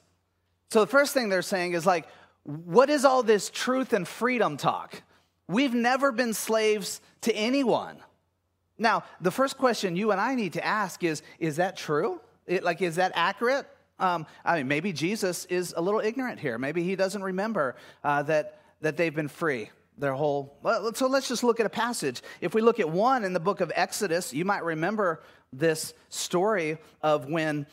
So 0.72 0.80
the 0.80 0.88
first 0.88 1.14
thing 1.14 1.28
they're 1.28 1.42
saying 1.42 1.74
is 1.74 1.86
like, 1.86 2.08
what 2.42 2.90
is 2.90 3.04
all 3.04 3.22
this 3.22 3.48
truth 3.48 3.92
and 3.92 4.08
freedom 4.08 4.56
talk? 4.56 5.02
We've 5.46 5.74
never 5.74 6.10
been 6.10 6.34
slaves 6.34 7.00
to 7.22 7.32
anyone. 7.32 7.98
Now, 8.78 9.04
the 9.20 9.30
first 9.30 9.56
question 9.56 9.96
you 9.96 10.10
and 10.10 10.20
I 10.20 10.34
need 10.34 10.54
to 10.54 10.64
ask 10.64 11.02
is, 11.02 11.22
is 11.38 11.56
that 11.56 11.76
true? 11.76 12.20
It, 12.46 12.62
like, 12.62 12.82
is 12.82 12.96
that 12.96 13.12
accurate? 13.14 13.66
Um, 13.98 14.26
I 14.44 14.58
mean, 14.58 14.68
maybe 14.68 14.92
Jesus 14.92 15.46
is 15.46 15.74
a 15.76 15.80
little 15.80 16.00
ignorant 16.00 16.38
here. 16.38 16.58
Maybe 16.58 16.82
he 16.82 16.96
doesn't 16.96 17.22
remember 17.22 17.76
uh, 18.04 18.22
that, 18.24 18.60
that 18.82 18.96
they've 18.96 19.14
been 19.14 19.28
free 19.28 19.70
their 19.98 20.12
whole. 20.12 20.58
So 20.94 21.06
let's 21.06 21.28
just 21.28 21.42
look 21.42 21.58
at 21.58 21.64
a 21.64 21.70
passage. 21.70 22.22
If 22.42 22.54
we 22.54 22.60
look 22.60 22.78
at 22.80 22.90
one 22.90 23.24
in 23.24 23.32
the 23.32 23.40
book 23.40 23.62
of 23.62 23.72
Exodus, 23.74 24.34
you 24.34 24.44
might 24.44 24.62
remember 24.62 25.22
this 25.52 25.94
story 26.10 26.78
of 27.02 27.26
when. 27.30 27.66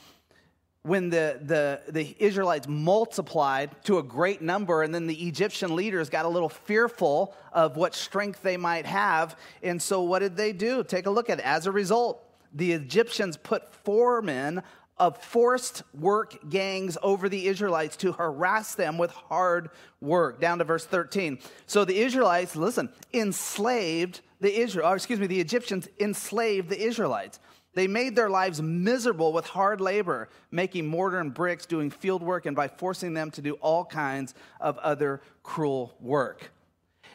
When 0.84 1.10
the, 1.10 1.40
the, 1.42 1.80
the 1.92 2.16
Israelites 2.20 2.68
multiplied 2.68 3.72
to 3.86 4.00
a 4.00 4.04
great 4.04 4.42
number, 4.42 4.84
and 4.84 4.94
then 4.94 5.08
the 5.08 5.28
Egyptian 5.28 5.76
leaders 5.76 6.10
got 6.10 6.26
a 6.26 6.30
little 6.30 6.50
fearful 6.50 7.34
of 7.54 7.78
what 7.78 7.96
strength 7.96 8.42
they 8.44 8.58
might 8.58 8.86
have. 8.86 9.38
And 9.62 9.82
so, 9.82 10.02
what 10.02 10.20
did 10.20 10.36
they 10.36 10.52
do? 10.52 10.84
Take 10.84 11.06
a 11.06 11.10
look 11.10 11.30
at 11.30 11.40
it. 11.40 11.46
As 11.46 11.68
a 11.68 11.72
result, 11.72 12.22
the 12.54 12.74
Egyptians 12.74 13.38
put 13.38 13.74
foremen 13.74 14.62
of 14.98 15.18
forced 15.18 15.84
work 16.00 16.38
gangs 16.50 16.98
over 17.02 17.28
the 17.28 17.48
Israelites 17.48 17.98
to 17.98 18.12
harass 18.12 18.76
them 18.76 18.98
with 18.98 19.12
hard 19.12 19.70
work. 20.02 20.40
Down 20.40 20.60
to 20.60 20.64
verse 20.64 20.86
13. 20.86 21.40
So 21.66 21.84
the 21.84 22.00
Israelites, 22.00 22.56
listen, 22.56 22.90
enslaved 23.14 24.22
the 24.40 24.60
Israel, 24.60 24.92
excuse 24.94 25.20
me, 25.20 25.28
the 25.28 25.40
Egyptians 25.40 25.88
enslaved 26.00 26.70
the 26.70 26.82
Israelites. 26.82 27.40
They 27.74 27.88
made 27.88 28.16
their 28.16 28.30
lives 28.30 28.62
miserable 28.62 29.34
with 29.34 29.46
hard 29.46 29.82
labor, 29.82 30.30
making 30.52 30.88
mortar 30.88 31.20
and 31.20 31.34
bricks, 31.34 31.66
doing 31.66 31.90
field 31.90 32.22
work, 32.22 32.46
and 32.46 32.56
by 32.56 32.68
forcing 32.68 33.14
them 33.14 33.32
to 33.32 33.42
do 33.42 33.54
all 33.56 33.84
kinds 33.84 34.36
of 34.60 34.78
other 34.78 35.22
cruel 35.42 35.96
work. 36.00 36.52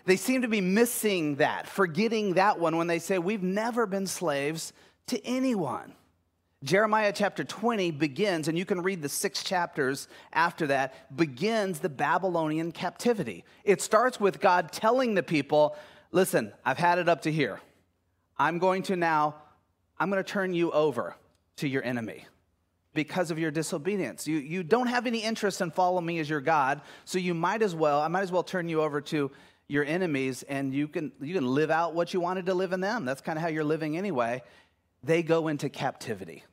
They 0.04 0.16
seem 0.16 0.42
to 0.42 0.48
be 0.48 0.60
missing 0.60 1.36
that, 1.36 1.68
forgetting 1.68 2.34
that 2.34 2.58
one 2.58 2.76
when 2.76 2.86
they 2.86 2.98
say, 2.98 3.18
We've 3.18 3.42
never 3.42 3.86
been 3.86 4.06
slaves 4.06 4.72
to 5.08 5.24
anyone. 5.24 5.94
Jeremiah 6.64 7.12
chapter 7.14 7.44
20 7.44 7.92
begins, 7.92 8.48
and 8.48 8.58
you 8.58 8.64
can 8.64 8.82
read 8.82 9.00
the 9.00 9.08
six 9.08 9.44
chapters 9.44 10.08
after 10.32 10.66
that, 10.68 11.16
begins 11.16 11.78
the 11.78 11.88
Babylonian 11.88 12.72
captivity. 12.72 13.44
It 13.62 13.80
starts 13.80 14.18
with 14.18 14.40
God 14.40 14.72
telling 14.72 15.14
the 15.14 15.22
people, 15.22 15.76
listen, 16.10 16.52
I've 16.64 16.78
had 16.78 16.98
it 16.98 17.08
up 17.08 17.22
to 17.22 17.32
here. 17.32 17.60
I'm 18.36 18.58
going 18.58 18.82
to 18.84 18.96
now, 18.96 19.36
I'm 20.00 20.10
going 20.10 20.22
to 20.22 20.28
turn 20.28 20.54
you 20.54 20.70
over 20.70 21.16
to 21.56 21.68
your 21.68 21.82
enemy 21.82 22.26
because 22.94 23.30
of 23.30 23.38
your 23.38 23.50
disobedience. 23.50 24.26
You, 24.26 24.38
you 24.38 24.62
don't 24.62 24.86
have 24.86 25.06
any 25.06 25.20
interest 25.20 25.60
in 25.60 25.70
following 25.70 26.06
me 26.06 26.18
as 26.18 26.28
your 26.28 26.40
God, 26.40 26.80
so 27.04 27.18
you 27.18 27.34
might 27.34 27.62
as 27.62 27.74
well, 27.74 28.00
I 28.00 28.08
might 28.08 28.22
as 28.22 28.32
well 28.32 28.42
turn 28.42 28.68
you 28.68 28.82
over 28.82 29.00
to 29.02 29.30
your 29.68 29.84
enemies 29.84 30.42
and 30.44 30.72
you 30.72 30.88
can, 30.88 31.12
you 31.20 31.34
can 31.34 31.46
live 31.46 31.70
out 31.70 31.94
what 31.94 32.14
you 32.14 32.20
wanted 32.20 32.46
to 32.46 32.54
live 32.54 32.72
in 32.72 32.80
them. 32.80 33.04
That's 33.04 33.20
kind 33.20 33.38
of 33.38 33.42
how 33.42 33.48
you're 33.48 33.64
living 33.64 33.96
anyway 33.96 34.42
they 35.02 35.22
go 35.22 35.48
into 35.48 35.68
captivity. 35.68 36.44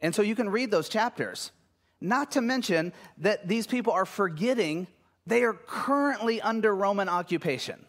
And 0.00 0.14
so 0.14 0.22
you 0.22 0.34
can 0.34 0.50
read 0.50 0.70
those 0.70 0.88
chapters. 0.88 1.52
Not 2.00 2.32
to 2.32 2.40
mention 2.40 2.92
that 3.18 3.48
these 3.48 3.66
people 3.66 3.92
are 3.92 4.04
forgetting 4.04 4.86
they 5.26 5.42
are 5.42 5.54
currently 5.54 6.42
under 6.42 6.74
Roman 6.74 7.08
occupation. 7.08 7.86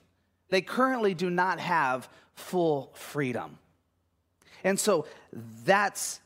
They 0.50 0.62
currently 0.62 1.14
do 1.14 1.30
not 1.30 1.60
have 1.60 2.08
full 2.34 2.92
freedom. 2.94 3.58
And 4.66 4.80
so 4.80 5.06
that's 5.64 6.20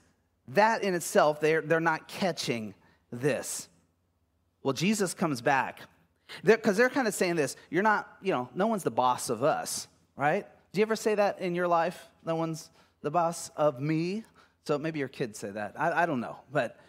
that 0.47 0.81
in 0.81 0.95
itself, 0.95 1.41
they're, 1.41 1.61
they're 1.61 1.79
not 1.79 2.07
catching 2.07 2.73
this. 3.11 3.67
Well, 4.63 4.73
Jesus 4.73 5.13
comes 5.13 5.41
back 5.41 5.81
because 6.43 6.77
they're, 6.77 6.87
they're 6.87 6.95
kind 6.95 7.07
of 7.07 7.13
saying 7.13 7.35
this 7.35 7.55
you're 7.69 7.83
not, 7.83 8.09
you 8.21 8.31
know, 8.31 8.49
no 8.55 8.65
one's 8.65 8.83
the 8.83 8.91
boss 8.91 9.29
of 9.29 9.43
us, 9.43 9.87
right? 10.15 10.47
Do 10.71 10.79
you 10.79 10.83
ever 10.83 10.95
say 10.95 11.15
that 11.15 11.39
in 11.41 11.53
your 11.53 11.67
life? 11.67 12.07
No 12.25 12.35
one's 12.35 12.71
the 13.01 13.11
boss 13.11 13.51
of 13.57 13.79
me. 13.79 14.23
So 14.65 14.79
maybe 14.79 14.99
your 14.99 15.07
kids 15.07 15.37
say 15.37 15.49
that. 15.51 15.73
I, 15.77 16.03
I 16.03 16.05
don't 16.05 16.21
know. 16.21 16.37
But 16.51 16.79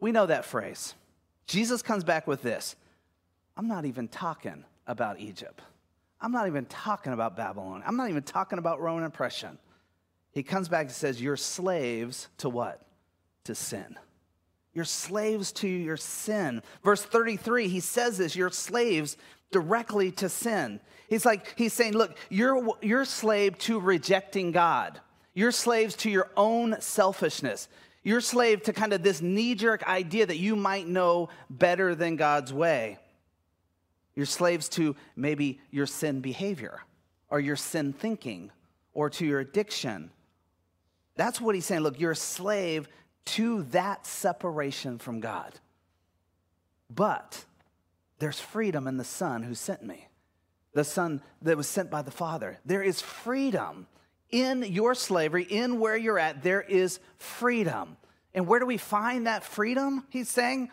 we 0.00 0.12
know 0.12 0.26
that 0.26 0.44
phrase. 0.44 0.94
Jesus 1.46 1.82
comes 1.82 2.04
back 2.04 2.26
with 2.26 2.42
this 2.42 2.76
I'm 3.56 3.68
not 3.68 3.86
even 3.86 4.06
talking 4.06 4.64
about 4.86 5.18
Egypt. 5.18 5.62
I'm 6.20 6.32
not 6.32 6.46
even 6.46 6.66
talking 6.66 7.14
about 7.14 7.36
Babylon. 7.36 7.82
I'm 7.86 7.96
not 7.96 8.10
even 8.10 8.22
talking 8.22 8.58
about 8.58 8.80
Roman 8.80 9.04
oppression. 9.04 9.58
He 10.32 10.42
comes 10.42 10.68
back 10.68 10.86
and 10.86 10.94
says, 10.94 11.20
You're 11.20 11.36
slaves 11.36 12.28
to 12.38 12.48
what? 12.48 12.82
To 13.44 13.54
sin. 13.54 13.96
You're 14.72 14.84
slaves 14.84 15.52
to 15.52 15.68
your 15.68 15.96
sin. 15.96 16.62
Verse 16.84 17.02
33, 17.02 17.68
he 17.68 17.80
says 17.80 18.18
this 18.18 18.36
you're 18.36 18.50
slaves 18.50 19.16
directly 19.50 20.12
to 20.12 20.28
sin. 20.28 20.80
He's 21.08 21.26
like, 21.26 21.54
he's 21.56 21.72
saying, 21.72 21.94
Look, 21.94 22.16
you're, 22.28 22.76
you're 22.80 23.04
slave 23.04 23.58
to 23.58 23.80
rejecting 23.80 24.52
God. 24.52 25.00
You're 25.34 25.52
slaves 25.52 25.96
to 25.96 26.10
your 26.10 26.30
own 26.36 26.80
selfishness. 26.80 27.68
You're 28.02 28.20
slave 28.20 28.62
to 28.62 28.72
kind 28.72 28.92
of 28.92 29.02
this 29.02 29.20
knee 29.20 29.54
jerk 29.54 29.86
idea 29.86 30.26
that 30.26 30.38
you 30.38 30.56
might 30.56 30.86
know 30.86 31.28
better 31.50 31.94
than 31.94 32.16
God's 32.16 32.52
way. 32.52 32.98
You're 34.14 34.26
slaves 34.26 34.68
to 34.70 34.96
maybe 35.16 35.60
your 35.70 35.86
sin 35.86 36.20
behavior 36.20 36.80
or 37.28 37.40
your 37.40 37.56
sin 37.56 37.92
thinking 37.92 38.50
or 38.92 39.10
to 39.10 39.26
your 39.26 39.40
addiction. 39.40 40.10
That's 41.20 41.38
what 41.38 41.54
he's 41.54 41.66
saying. 41.66 41.82
Look, 41.82 42.00
you're 42.00 42.12
a 42.12 42.16
slave 42.16 42.88
to 43.26 43.64
that 43.64 44.06
separation 44.06 44.96
from 44.96 45.20
God. 45.20 45.52
But 46.88 47.44
there's 48.20 48.40
freedom 48.40 48.86
in 48.86 48.96
the 48.96 49.04
Son 49.04 49.42
who 49.42 49.54
sent 49.54 49.84
me, 49.84 50.08
the 50.72 50.82
Son 50.82 51.20
that 51.42 51.58
was 51.58 51.68
sent 51.68 51.90
by 51.90 52.00
the 52.00 52.10
Father. 52.10 52.58
There 52.64 52.82
is 52.82 53.02
freedom 53.02 53.86
in 54.30 54.62
your 54.62 54.94
slavery, 54.94 55.42
in 55.42 55.78
where 55.78 55.94
you're 55.94 56.18
at, 56.18 56.42
there 56.42 56.62
is 56.62 57.00
freedom. 57.18 57.98
And 58.32 58.46
where 58.46 58.58
do 58.58 58.64
we 58.64 58.78
find 58.78 59.26
that 59.26 59.44
freedom? 59.44 60.06
He's 60.08 60.30
saying, 60.30 60.70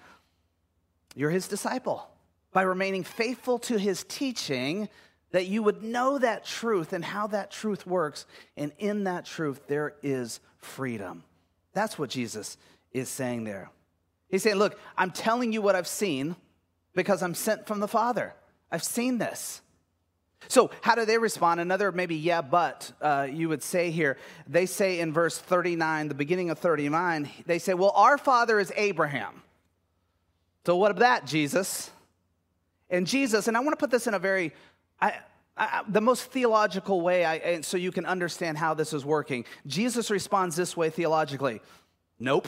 You're 1.13 1.29
his 1.29 1.49
disciple. 1.49 2.07
By 2.53 2.61
remaining 2.61 3.03
faithful 3.03 3.59
to 3.59 3.77
his 3.77 4.05
teaching, 4.05 4.87
that 5.31 5.47
you 5.47 5.63
would 5.63 5.83
know 5.83 6.17
that 6.17 6.45
truth 6.45 6.93
and 6.93 7.03
how 7.03 7.27
that 7.27 7.51
truth 7.51 7.85
works. 7.85 8.25
And 8.55 8.71
in 8.79 9.03
that 9.05 9.25
truth, 9.25 9.61
there 9.67 9.95
is 10.01 10.39
freedom. 10.57 11.23
That's 11.73 11.99
what 11.99 12.09
Jesus 12.09 12.57
is 12.91 13.09
saying 13.09 13.43
there. 13.43 13.69
He's 14.29 14.43
saying, 14.43 14.57
Look, 14.57 14.79
I'm 14.97 15.11
telling 15.11 15.53
you 15.53 15.61
what 15.61 15.75
I've 15.75 15.87
seen 15.87 16.35
because 16.93 17.21
I'm 17.21 17.35
sent 17.35 17.67
from 17.67 17.79
the 17.79 17.87
Father. 17.87 18.33
I've 18.71 18.83
seen 18.83 19.17
this. 19.17 19.61
So, 20.49 20.71
how 20.81 20.95
do 20.95 21.05
they 21.05 21.17
respond? 21.17 21.59
Another 21.59 21.91
maybe, 21.91 22.15
yeah, 22.15 22.41
but 22.41 22.91
uh, 23.01 23.27
you 23.29 23.49
would 23.49 23.63
say 23.63 23.91
here. 23.91 24.17
They 24.47 24.65
say 24.65 24.99
in 24.99 25.11
verse 25.11 25.37
39, 25.37 26.07
the 26.07 26.13
beginning 26.13 26.49
of 26.49 26.59
39, 26.59 27.29
they 27.45 27.59
say, 27.59 27.73
Well, 27.73 27.91
our 27.95 28.17
father 28.17 28.59
is 28.59 28.71
Abraham. 28.75 29.41
So, 30.65 30.75
what 30.77 30.91
of 30.91 30.99
that, 30.99 31.25
Jesus? 31.25 31.89
And 32.89 33.05
Jesus, 33.05 33.47
and 33.47 33.57
I 33.57 33.59
want 33.59 33.71
to 33.73 33.77
put 33.77 33.91
this 33.91 34.07
in 34.07 34.13
a 34.13 34.19
very, 34.19 34.53
I, 34.99 35.13
I, 35.55 35.81
the 35.87 36.01
most 36.01 36.31
theological 36.31 37.01
way, 37.01 37.25
I, 37.25 37.61
so 37.61 37.77
you 37.77 37.91
can 37.91 38.05
understand 38.05 38.57
how 38.57 38.73
this 38.73 38.93
is 38.93 39.03
working. 39.05 39.45
Jesus 39.65 40.09
responds 40.11 40.55
this 40.55 40.77
way 40.77 40.89
theologically 40.89 41.61
Nope. 42.19 42.47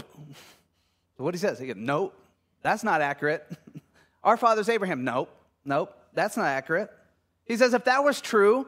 what 1.17 1.33
he 1.33 1.39
says, 1.39 1.59
he 1.59 1.67
goes, 1.67 1.75
Nope, 1.77 2.15
that's 2.61 2.83
not 2.83 3.01
accurate. 3.01 3.45
Our 4.23 4.37
father's 4.37 4.69
Abraham. 4.69 5.03
Nope, 5.03 5.29
nope, 5.63 5.95
that's 6.13 6.35
not 6.35 6.47
accurate. 6.47 6.89
He 7.45 7.57
says, 7.57 7.73
if 7.73 7.85
that 7.85 8.03
was 8.03 8.21
true, 8.21 8.67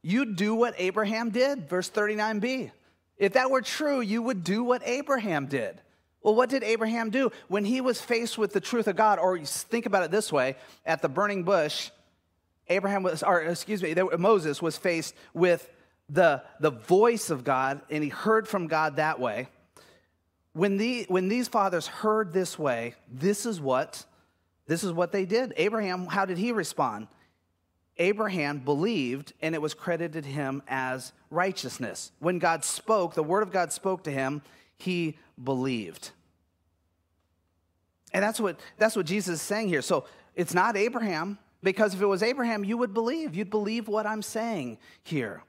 you'd 0.00 0.36
do 0.36 0.54
what 0.54 0.74
Abraham 0.78 1.30
did. 1.30 1.68
Verse 1.68 1.90
39b. 1.90 2.70
If 3.18 3.34
that 3.34 3.50
were 3.50 3.60
true, 3.60 4.00
you 4.00 4.22
would 4.22 4.42
do 4.42 4.64
what 4.64 4.82
Abraham 4.86 5.46
did. 5.46 5.80
Well, 6.22 6.34
what 6.34 6.48
did 6.48 6.62
Abraham 6.62 7.10
do? 7.10 7.30
When 7.48 7.64
he 7.64 7.80
was 7.80 8.00
faced 8.00 8.38
with 8.38 8.52
the 8.52 8.60
truth 8.60 8.86
of 8.86 8.96
God, 8.96 9.18
or 9.18 9.38
think 9.38 9.86
about 9.86 10.04
it 10.04 10.10
this 10.10 10.32
way 10.32 10.56
at 10.86 11.02
the 11.02 11.08
burning 11.08 11.42
bush, 11.42 11.90
Abraham 12.68 13.02
was, 13.02 13.22
or 13.22 13.40
excuse 13.40 13.82
me, 13.82 13.94
Moses 14.18 14.62
was 14.62 14.76
faced 14.76 15.14
with 15.34 15.68
the, 16.08 16.42
the 16.60 16.70
voice 16.70 17.30
of 17.30 17.44
God, 17.44 17.80
and 17.90 18.02
he 18.02 18.10
heard 18.10 18.46
from 18.46 18.66
God 18.66 18.96
that 18.96 19.18
way. 19.18 19.48
When, 20.52 20.76
the, 20.76 21.06
when 21.08 21.28
these 21.28 21.48
fathers 21.48 21.86
heard 21.86 22.32
this 22.32 22.58
way, 22.58 22.94
this 23.10 23.46
is 23.46 23.60
what 23.60 24.04
this 24.66 24.84
is 24.84 24.92
what 24.92 25.12
they 25.12 25.24
did. 25.24 25.52
Abraham, 25.56 26.06
how 26.06 26.24
did 26.24 26.38
he 26.38 26.52
respond? 26.52 27.08
Abraham 27.98 28.58
believed, 28.58 29.32
and 29.42 29.54
it 29.54 29.60
was 29.60 29.74
credited 29.74 30.24
him 30.24 30.62
as 30.66 31.12
righteousness. 31.30 32.12
When 32.20 32.38
God 32.38 32.64
spoke, 32.64 33.14
the 33.14 33.22
word 33.22 33.42
of 33.42 33.52
God 33.52 33.72
spoke 33.72 34.04
to 34.04 34.10
him, 34.10 34.42
he 34.78 35.18
believed. 35.42 36.10
And 38.12 38.22
that's 38.22 38.40
what, 38.40 38.58
that's 38.78 38.96
what 38.96 39.06
Jesus 39.06 39.34
is 39.34 39.42
saying 39.42 39.68
here. 39.68 39.82
So 39.82 40.06
it's 40.34 40.54
not 40.54 40.76
Abraham, 40.76 41.38
because 41.62 41.94
if 41.94 42.02
it 42.02 42.06
was 42.06 42.22
Abraham, 42.22 42.64
you 42.64 42.76
would 42.76 42.92
believe. 42.92 43.34
You'd 43.34 43.50
believe 43.50 43.88
what 43.88 44.06
I'm 44.06 44.22
saying 44.22 44.78
here. 45.02 45.42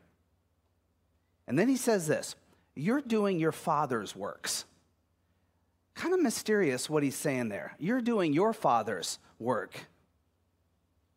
And 1.47 1.57
then 1.57 1.67
he 1.67 1.75
says 1.75 2.07
this 2.07 2.35
You're 2.75 3.01
doing 3.01 3.39
your 3.39 3.51
father's 3.51 4.15
works. 4.15 4.65
Kind 5.95 6.13
of 6.13 6.21
mysterious 6.21 6.89
what 6.89 7.03
he's 7.03 7.15
saying 7.15 7.49
there. 7.49 7.75
You're 7.77 8.01
doing 8.01 8.33
your 8.33 8.53
father's 8.53 9.19
work. 9.37 9.87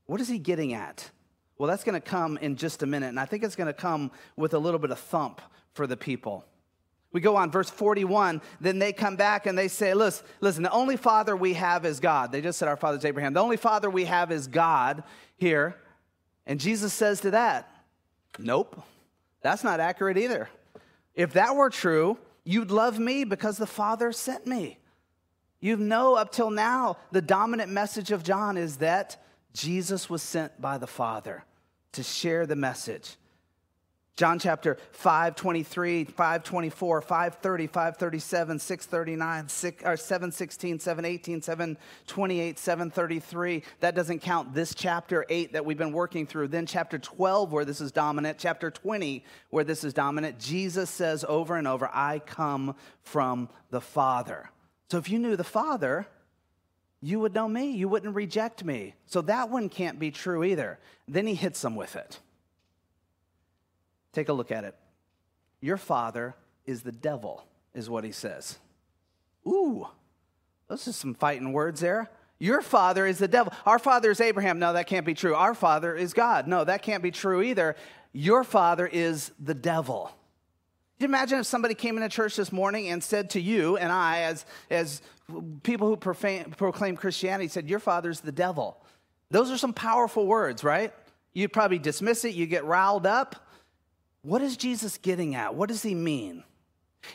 What 0.07 0.21
is 0.21 0.29
he 0.29 0.39
getting 0.39 0.75
at? 0.75 1.11
Well, 1.59 1.69
that's 1.69 1.85
going 1.85 1.95
to 1.95 2.07
come 2.07 2.37
in 2.37 2.57
just 2.57 2.83
a 2.83 2.87
minute, 2.87 3.09
and 3.09 3.19
I 3.19 3.25
think 3.25 3.43
it's 3.43 3.57
going 3.57 3.69
to 3.69 3.73
come 3.73 4.11
with 4.37 4.53
a 4.53 4.59
little 4.59 4.79
bit 4.79 4.91
of 4.91 4.99
thump 4.99 5.41
for 5.73 5.87
the 5.87 5.97
people. 5.97 6.45
We 7.17 7.23
go 7.23 7.37
on, 7.37 7.51
verse 7.51 7.71
41. 7.71 8.43
Then 8.61 8.79
they 8.79 8.93
come 8.93 9.17
back 9.17 9.47
and 9.47 9.57
they 9.57 9.69
say, 9.69 9.95
listen, 9.95 10.27
listen, 10.43 10.63
the 10.63 10.71
only 10.71 10.99
father 10.99 11.35
we 11.35 11.55
have 11.55 11.87
is 11.87 11.99
God. 11.99 12.31
They 12.31 12.43
just 12.43 12.59
said 12.59 12.69
our 12.69 12.77
father's 12.77 13.07
Abraham. 13.07 13.33
The 13.33 13.41
only 13.41 13.57
father 13.57 13.89
we 13.89 14.05
have 14.05 14.31
is 14.31 14.47
God 14.47 15.03
here. 15.39 15.77
And 16.45 16.61
Jesus 16.61 16.93
says 16.93 17.23
to 17.23 17.31
that, 17.31 17.71
Nope, 18.39 18.83
that's 19.41 19.65
not 19.65 19.81
accurate 19.81 20.19
either. 20.19 20.51
If 21.15 21.33
that 21.33 21.57
were 21.57 21.71
true, 21.71 22.19
you'd 22.45 22.71
love 22.71 22.99
me 22.99 23.25
because 23.25 23.57
the 23.57 23.67
Father 23.67 24.13
sent 24.13 24.47
me. 24.47 24.77
You 25.59 25.79
know, 25.79 26.17
up 26.17 26.33
till 26.33 26.51
now, 26.51 26.99
the 27.13 27.23
dominant 27.23 27.73
message 27.73 28.11
of 28.11 28.25
John 28.25 28.59
is 28.59 28.77
that 28.77 29.25
Jesus 29.55 30.11
was 30.11 30.21
sent 30.21 30.61
by 30.61 30.77
the 30.77 30.87
Father 30.87 31.45
to 31.93 32.03
share 32.03 32.45
the 32.45 32.57
message. 32.57 33.17
John 34.17 34.39
chapter 34.39 34.79
5, 34.93 35.37
23, 35.37 36.05
5, 36.05 36.43
24, 36.43 37.03
5, 37.03 37.35
30, 37.35 37.67
5, 37.67 37.97
37, 37.99 38.59
6, 38.59 38.87
39, 38.87 39.49
6, 39.49 39.85
or 39.85 39.97
7, 39.99 40.33
16, 40.33 40.79
7, 40.79 41.05
18, 41.05 41.43
7, 41.43 41.79
28, 42.07 42.59
7, 42.59 42.91
33. 42.91 43.63
That 43.81 43.95
doesn't 43.95 44.21
count 44.21 44.55
this 44.55 44.75
chapter 44.75 45.27
8 45.29 45.53
that 45.53 45.67
we've 45.67 45.77
been 45.77 45.93
working 45.93 46.27
through. 46.27 46.49
Then 46.49 46.65
chapter 46.65 46.99
12, 46.99 47.53
where 47.53 47.67
this 47.67 47.83
is 47.83 47.93
dominant. 47.93 48.39
Chapter 48.39 48.71
20, 48.71 49.23
where 49.51 49.65
this 49.65 49.85
is 49.85 49.93
dominant. 49.93 50.39
Jesus 50.39 50.89
says 50.89 51.23
over 51.29 51.57
and 51.57 51.69
over, 51.69 51.91
I 51.93 52.21
come 52.21 52.75
from 53.03 53.51
the 53.69 53.83
Father. 53.83 54.51
So 54.91 54.97
if 54.97 55.11
you 55.11 55.19
knew 55.19 55.37
the 55.37 55.45
Father, 55.45 56.07
you 57.03 57.21
would 57.21 57.35
know 57.35 57.49
me. 57.49 57.73
You 57.73 57.91
wouldn't 57.91 58.15
reject 58.15 58.65
me. 58.65 58.95
So 59.05 59.21
that 59.23 59.51
one 59.51 59.69
can't 59.69 59.99
be 59.99 60.11
true 60.11 60.43
either. 60.43 60.79
Then 61.07 61.27
he 61.27 61.35
hits 61.35 61.61
them 61.61 61.77
with 61.77 61.97
it. 61.97 62.19
Take 64.17 64.31
a 64.31 64.33
look 64.33 64.51
at 64.51 64.65
it. 64.65 64.75
Your 65.61 65.77
father 65.77 66.35
is 66.65 66.81
the 66.81 66.91
devil, 66.91 67.45
is 67.75 67.91
what 67.91 68.03
he 68.03 68.13
says. 68.13 68.59
Ooh, 69.47 69.87
those 70.69 70.89
are 70.89 70.93
some 70.93 71.13
fighting 71.13 71.53
words 71.53 71.81
there. 71.81 72.09
Your 72.39 72.63
father 72.63 73.05
is 73.05 73.19
the 73.19 73.29
devil. 73.29 73.53
Our 73.67 73.79
father 73.79 74.11
is 74.11 74.23
Abraham. 74.23 74.59
No, 74.59 74.73
that 74.73 74.87
can't 74.87 75.05
be 75.05 75.13
true. 75.13 75.35
Our 75.35 75.53
father 75.53 75.95
is 75.95 76.15
God. 76.15 76.49
No, 76.49 76.65
that 76.65 76.81
can't 76.81 77.03
be 77.03 77.11
true 77.11 77.43
either. 77.43 77.77
Your 78.15 78.43
father 78.43 78.87
is 78.87 79.33
the 79.39 79.53
devil. 79.53 80.07
Can 80.99 81.11
you 81.11 81.15
imagine 81.15 81.41
if 81.41 81.45
somebody 81.45 81.75
came 81.75 81.99
into 81.99 82.09
church 82.09 82.37
this 82.37 82.51
morning 82.51 82.89
and 82.89 83.05
said 83.05 83.29
to 83.31 83.41
you 83.41 83.77
and 83.77 83.93
I, 83.93 84.23
as, 84.23 84.47
as 84.71 85.03
people 85.63 85.89
who 85.89 85.97
profane, 85.99 86.55
proclaim 86.57 86.97
Christianity, 86.97 87.49
said, 87.49 87.69
Your 87.69 87.81
father's 87.81 88.21
the 88.21 88.33
devil? 88.33 88.83
Those 89.31 89.51
are 89.51 89.59
some 89.59 89.75
powerful 89.75 90.27
words, 90.27 90.65
right? 90.65 90.95
You'd 91.35 91.53
probably 91.53 91.79
dismiss 91.79 92.25
it, 92.25 92.35
you 92.35 92.47
get 92.47 92.65
riled 92.65 93.07
up. 93.07 93.43
What 94.27 94.43
is 94.43 94.57
Jesus 94.57 94.99
getting 94.99 95.37
at? 95.37 95.55
What 95.55 95.69
does 95.69 95.85
he 95.85 95.95
mean? 95.95 96.43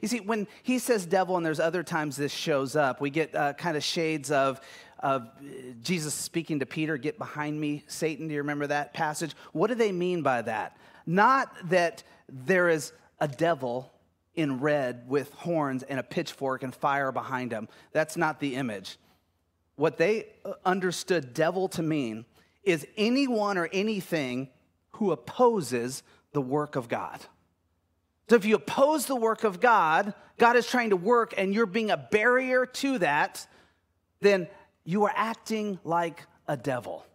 You 0.02 0.08
see, 0.08 0.22
when 0.22 0.48
he 0.64 0.80
says 0.80 1.06
devil, 1.06 1.36
and 1.36 1.46
there's 1.46 1.60
other 1.60 1.84
times 1.84 2.16
this 2.16 2.32
shows 2.32 2.78
up, 2.78 3.02
we 3.02 3.10
get 3.10 3.36
uh, 3.36 3.52
kind 3.52 3.76
of 3.76 3.84
shades 3.84 4.32
of, 4.32 4.62
of 5.00 5.28
Jesus 5.82 6.14
speaking 6.14 6.60
to 6.62 6.66
Peter, 6.66 6.96
Get 6.96 7.18
behind 7.18 7.60
me, 7.60 7.84
Satan. 7.88 8.30
Do 8.30 8.34
you 8.34 8.40
remember 8.40 8.66
that 8.68 8.94
passage? 8.94 9.36
What 9.52 9.68
do 9.68 9.76
they 9.76 9.92
mean 9.92 10.22
by 10.22 10.42
that? 10.44 10.78
Not 11.06 11.54
that 11.66 12.04
there 12.30 12.70
is 12.70 12.94
a 13.20 13.28
devil 13.28 13.92
in 14.36 14.62
red 14.62 15.04
with 15.10 15.34
horns 15.34 15.84
and 15.84 16.00
a 16.00 16.04
pitchfork 16.04 16.64
and 16.64 16.74
fire 16.74 17.12
behind 17.12 17.52
him. 17.52 17.68
That's 17.92 18.16
not 18.16 18.40
the 18.40 18.56
image. 18.56 18.98
What 19.76 19.98
they 19.98 20.28
uh, 20.46 20.54
understood 20.64 21.34
devil 21.34 21.68
to 21.70 21.84
mean 21.84 22.24
is 22.64 22.88
anyone 22.96 23.58
or 23.58 23.68
anything 23.74 24.48
who 24.92 25.12
opposes 25.12 26.04
the 26.34 26.42
work 26.42 26.76
of 26.76 26.88
God. 26.88 27.20
So 28.30 28.36
if 28.36 28.46
you 28.46 28.56
oppose 28.56 29.06
the 29.06 29.16
work 29.16 29.44
of 29.44 29.60
God, 29.60 30.14
God 30.38 30.56
is 30.56 30.66
trying 30.66 30.92
to 30.92 30.96
work 30.96 31.34
and 31.38 31.54
you're 31.54 31.66
being 31.66 31.92
a 31.92 31.98
barrier 31.98 32.66
to 32.66 32.98
that, 33.00 33.46
then 34.22 34.48
you 34.86 35.04
are 35.04 35.14
acting 35.16 35.80
like 35.84 36.26
a 36.48 36.56
devil. 36.56 37.06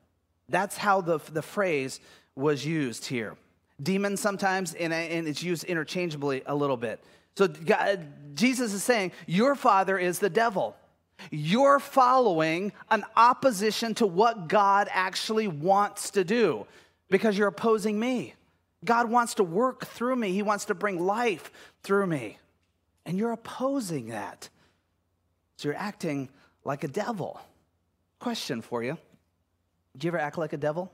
That's 0.48 0.76
how 0.76 1.00
the, 1.00 1.18
the 1.32 1.42
phrase 1.42 2.00
was 2.34 2.64
used 2.64 3.06
here. 3.06 3.36
Demon 3.82 4.16
sometimes, 4.16 4.74
and, 4.74 4.92
and 4.92 5.26
it's 5.26 5.42
used 5.42 5.64
interchangeably 5.64 6.42
a 6.46 6.54
little 6.54 6.76
bit. 6.76 7.02
So 7.36 7.48
God, 7.48 8.06
Jesus 8.34 8.72
is 8.72 8.82
saying, 8.82 9.12
Your 9.26 9.54
father 9.54 9.98
is 9.98 10.18
the 10.18 10.30
devil. 10.30 10.76
You're 11.30 11.78
following 11.78 12.72
an 12.90 13.04
opposition 13.16 13.94
to 13.94 14.06
what 14.06 14.48
God 14.48 14.88
actually 14.90 15.48
wants 15.48 16.10
to 16.10 16.24
do 16.24 16.66
because 17.08 17.36
you're 17.36 17.48
opposing 17.48 17.98
me. 17.98 18.34
God 18.86 19.10
wants 19.10 19.34
to 19.34 19.44
work 19.44 19.86
through 19.86 20.16
me, 20.16 20.32
He 20.32 20.42
wants 20.42 20.66
to 20.66 20.74
bring 20.74 21.04
life 21.04 21.50
through 21.82 22.06
me. 22.06 22.38
And 23.04 23.18
you're 23.18 23.32
opposing 23.32 24.08
that. 24.08 24.48
So 25.56 25.68
you're 25.68 25.76
acting 25.76 26.28
like 26.64 26.84
a 26.84 26.88
devil. 26.88 27.40
Question 28.18 28.62
for 28.62 28.82
you 28.82 28.96
Do 29.96 30.06
you 30.06 30.10
ever 30.10 30.18
act 30.18 30.38
like 30.38 30.52
a 30.52 30.56
devil? 30.56 30.90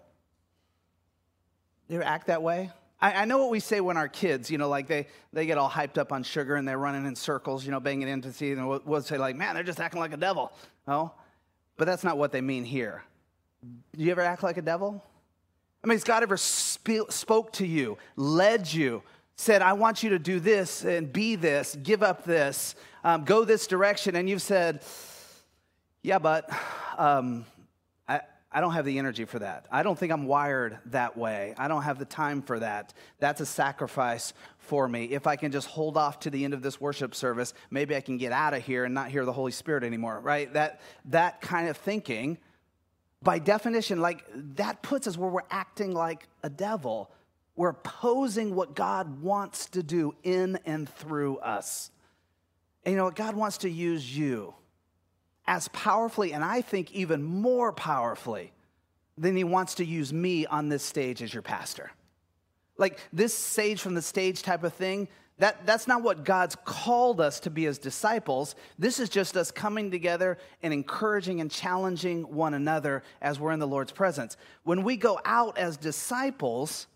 Do 1.89 1.95
you 1.95 2.01
ever 2.01 2.09
act 2.09 2.27
that 2.27 2.43
way? 2.43 2.71
I, 3.05 3.25
know 3.25 3.39
what 3.39 3.51
we 3.51 3.59
say 3.59 3.81
when 3.81 3.97
our 3.97 4.07
kids, 4.07 4.49
you 4.49 4.59
know, 4.59 4.69
like 4.69 4.87
they, 4.87 5.09
they 5.33 5.45
get 5.45 5.59
all 5.59 5.69
hyped 5.69 5.99
up 5.99 6.13
on 6.13 6.23
sugar 6.23 6.55
and 6.55 6.69
they're 6.69 6.79
running 6.79 7.05
in 7.05 7.17
circles, 7.17 7.65
you 7.65 7.73
know, 7.73 7.81
banging 7.81 8.07
into 8.07 8.29
the 8.29 8.35
teeth, 8.35 8.57
and 8.57 8.69
we'll, 8.69 9.03
say, 9.03 9.19
like, 9.19 9.35
man, 9.35 9.57
they're 9.57 9.65
just 9.65 9.81
acting 9.81 9.99
like 9.99 10.13
a 10.13 10.17
devil. 10.17 10.53
No? 10.87 11.13
But 11.77 11.87
that's 11.87 12.05
not 12.05 12.17
what 12.17 12.31
they 12.31 12.41
mean 12.41 12.65
here. 12.65 13.03
Do 13.61 14.05
you 14.05 14.13
ever 14.13 14.21
act 14.21 14.45
like 14.45 14.57
a 14.57 14.63
devil? 14.63 15.03
I 15.83 15.89
mean, 15.89 15.97
has 15.97 16.05
God 16.05 16.23
ever 16.23 16.37
sp- 16.39 17.11
spoke 17.11 17.53
to 17.55 17.67
you, 17.67 17.99
led 18.17 18.73
you, 18.73 19.03
said, 19.37 19.63
I 19.63 19.73
want 19.73 20.03
you 20.03 20.11
to 20.11 20.19
do 20.19 20.39
this 20.39 20.85
and 20.85 21.13
be 21.13 21.35
this, 21.35 21.77
give 21.83 22.03
up 22.03 22.25
this, 22.25 22.77
um, 23.03 23.25
go 23.25 23.45
this 23.45 23.67
direction, 23.67 24.15
and 24.15 24.29
you've 24.29 24.43
said, 24.43 24.83
Yeah, 26.03 26.21
but 26.21 26.49
um, 26.97 27.45
I, 28.07 28.21
I 28.53 28.61
don't 28.61 28.75
have 28.75 28.85
the 28.85 28.99
energy 28.99 29.25
for 29.25 29.41
that. 29.41 29.67
I 29.73 29.83
don't 29.83 29.99
think 29.99 30.13
I'm 30.13 30.27
wired 30.27 30.79
that 30.87 31.17
way. 31.17 31.55
I 31.59 31.67
don't 31.67 31.83
have 31.83 31.99
the 31.99 32.05
time 32.05 32.43
for 32.43 32.61
that. 32.61 32.95
That's 33.19 33.41
a 33.41 33.47
sacrifice 33.47 34.35
for 34.59 34.89
me. 34.89 35.07
If 35.07 35.27
I 35.27 35.35
can 35.35 35.51
just 35.51 35.67
hold 35.67 35.97
off 35.97 36.21
to 36.21 36.31
the 36.31 36.45
end 36.45 36.55
of 36.55 36.63
this 36.63 36.81
worship 36.81 37.15
service, 37.15 37.55
maybe 37.71 37.97
I 37.97 38.01
can 38.01 38.19
get 38.19 38.31
out 38.31 38.55
of 38.55 38.63
here 38.63 38.85
and 38.85 38.95
not 38.95 39.11
hear 39.11 39.25
the 39.25 39.33
Holy 39.33 39.53
Spirit 39.53 39.83
anymore, 39.83 40.21
right? 40.21 40.53
That, 40.53 40.81
that 41.07 41.41
kind 41.41 41.69
of 41.69 41.77
thinking 41.77 42.39
by 43.23 43.39
definition, 43.39 44.01
like 44.01 44.25
that 44.57 44.83
puts 44.83 45.07
us 45.07 45.17
where 45.17 45.31
we're 45.31 45.41
acting 45.51 45.93
like 45.93 46.29
a 46.43 46.51
devil. 46.51 47.11
We're 47.55 47.71
opposing 47.71 48.55
what 48.55 48.75
God 48.75 49.23
wants 49.23 49.67
to 49.71 49.83
do 49.83 50.15
in 50.23 50.59
and 50.65 50.89
through 50.89 51.39
us. 51.39 51.91
And 52.85 52.93
you 52.93 52.99
know 52.99 53.05
what? 53.05 53.15
God 53.15 53.37
wants 53.37 53.59
to 53.59 53.71
use 53.71 54.17
you 54.17 54.55
as 55.47 55.69
powerfully, 55.69 56.33
and 56.33 56.45
I 56.45 56.61
think 56.61 56.93
even 56.93 57.23
more 57.23 57.73
powerfully, 57.73 58.53
than 59.19 59.37
He 59.37 59.45
wants 59.45 59.77
to 59.77 59.85
use 59.85 60.13
me 60.13 60.47
on 60.47 60.69
this 60.69 60.83
stage 60.83 61.23
as 61.23 61.33
your 61.33 61.43
pastor. 61.43 61.91
Like 62.79 62.99
this 63.13 63.37
sage 63.37 63.81
from 63.81 63.95
the 63.95 64.03
stage 64.03 64.43
type 64.43 64.65
of 64.65 64.73
thing, 64.73 65.09
that, 65.43 65.67
that's 65.67 65.89
not 65.89 66.05
what 66.05 66.23
God's 66.23 66.57
called 66.65 67.21
us 67.21 67.41
to 67.41 67.51
be 67.51 67.67
as 67.67 67.77
disciples. 67.77 68.55
This 68.79 69.01
is 69.01 69.09
just 69.09 69.37
us 69.37 69.51
coming 69.51 69.91
together 69.91 70.39
and 70.63 70.73
encouraging 70.73 71.41
and 71.41 71.51
challenging 71.51 72.33
one 72.33 72.55
another 72.55 73.03
as 73.21 73.41
we're 73.41 73.51
in 73.51 73.59
the 73.59 73.67
Lord's 73.67 73.91
presence. 73.91 74.37
When 74.63 74.85
we 74.85 74.97
go 74.97 75.19
out 75.25 75.59
as 75.59 75.77
disciples 75.77 76.87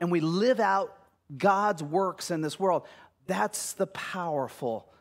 and 0.00 0.10
we 0.10 0.18
live 0.18 0.58
out 0.58 0.98
God's 1.38 1.84
works 1.84 2.32
in 2.32 2.40
this 2.40 2.58
world, 2.58 2.84
that's 3.28 3.74
the 3.74 3.86
powerful 3.86 4.92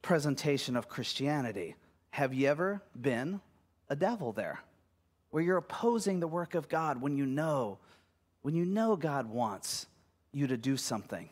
presentation 0.00 0.76
of 0.76 0.88
Christianity. 0.88 1.76
Have 2.08 2.32
you 2.32 2.48
ever 2.48 2.80
been 2.98 3.42
a 3.90 3.96
devil 3.96 4.32
there? 4.32 4.60
Where 5.28 5.42
you're 5.42 5.58
opposing 5.58 6.20
the 6.20 6.26
work 6.26 6.54
of 6.54 6.70
God 6.70 7.02
when 7.02 7.18
you 7.18 7.26
know, 7.26 7.80
when 8.40 8.54
you 8.54 8.64
know 8.64 8.96
God 8.96 9.26
wants 9.26 9.84
you 10.32 10.46
to 10.46 10.56
do 10.56 10.78
something. 10.78 11.28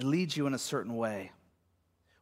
It 0.00 0.06
leads 0.06 0.34
you 0.34 0.46
in 0.46 0.54
a 0.54 0.58
certain 0.58 0.96
way. 0.96 1.30